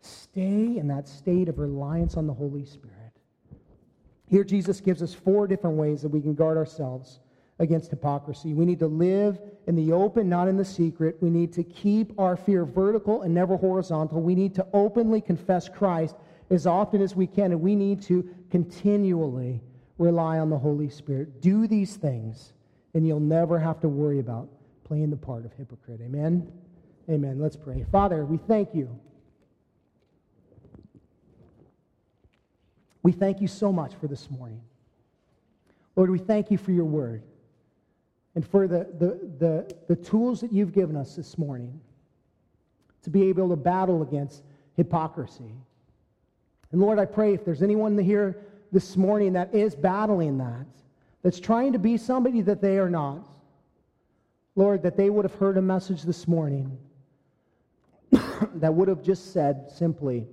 [0.00, 2.94] Stay in that state of reliance on the Holy Spirit.
[4.28, 7.20] Here, Jesus gives us four different ways that we can guard ourselves
[7.58, 8.52] against hypocrisy.
[8.52, 11.16] We need to live in the open, not in the secret.
[11.20, 14.20] We need to keep our fear vertical and never horizontal.
[14.20, 16.16] We need to openly confess Christ
[16.50, 19.62] as often as we can, and we need to continually
[19.98, 21.40] rely on the Holy Spirit.
[21.40, 22.52] Do these things,
[22.94, 24.48] and you'll never have to worry about
[24.84, 26.00] playing the part of hypocrite.
[26.02, 26.50] Amen?
[27.08, 27.38] Amen.
[27.38, 27.84] Let's pray.
[27.90, 28.88] Father, we thank you.
[33.02, 34.62] We thank you so much for this morning.
[35.96, 37.22] Lord, we thank you for your word
[38.34, 41.80] and for the, the, the, the tools that you've given us this morning
[43.02, 44.42] to be able to battle against
[44.76, 45.54] hypocrisy.
[46.72, 48.38] And Lord, I pray if there's anyone here
[48.74, 50.66] this morning that is battling that,
[51.22, 53.24] that's trying to be somebody that they are not,
[54.56, 56.76] Lord, that they would have heard a message this morning
[58.56, 60.26] that would have just said simply,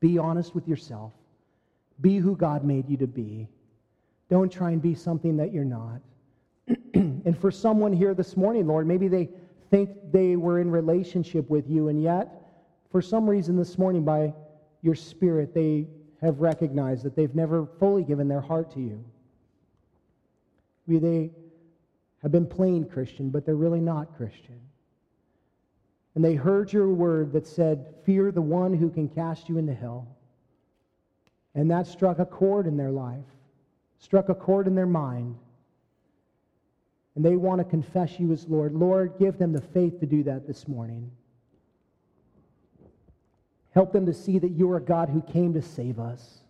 [0.00, 1.12] be honest with yourself,
[2.00, 3.46] be who God made you to be.
[4.30, 6.00] Don't try and be something that you're not.
[6.94, 9.28] and for someone here this morning, Lord, maybe they
[9.70, 12.30] think they were in relationship with you, and yet,
[12.90, 14.32] for some reason this morning, by
[14.80, 15.86] your Spirit, they
[16.22, 19.04] have recognized that they've never fully given their heart to you.
[20.86, 21.30] Maybe they
[22.22, 24.60] have been plain Christian, but they're really not Christian.
[26.14, 29.74] And they heard your word that said, Fear the one who can cast you into
[29.74, 30.06] hell.
[31.54, 33.24] And that struck a chord in their life,
[33.98, 35.36] struck a chord in their mind
[37.14, 38.74] and they want to confess you as Lord.
[38.74, 41.10] Lord, give them the faith to do that this morning.
[43.74, 46.40] Help them to see that you are a God who came to save us.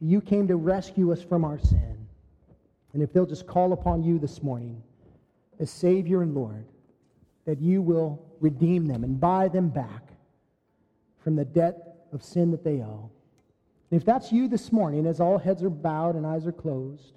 [0.00, 2.06] You came to rescue us from our sin.
[2.92, 4.82] And if they'll just call upon you this morning
[5.60, 6.66] as Savior and Lord,
[7.44, 10.08] that you will redeem them and buy them back
[11.22, 13.10] from the debt of sin that they owe.
[13.90, 17.12] And if that's you this morning, as all heads are bowed and eyes are closed,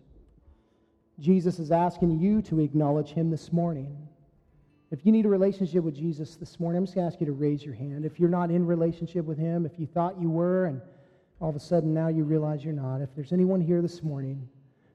[1.20, 3.96] Jesus is asking you to acknowledge him this morning.
[4.96, 7.26] If you need a relationship with Jesus this morning, I'm just going to ask you
[7.26, 8.06] to raise your hand.
[8.06, 10.80] If you're not in relationship with him, if you thought you were and
[11.42, 14.48] all of a sudden now you realize you're not, if there's anyone here this morning,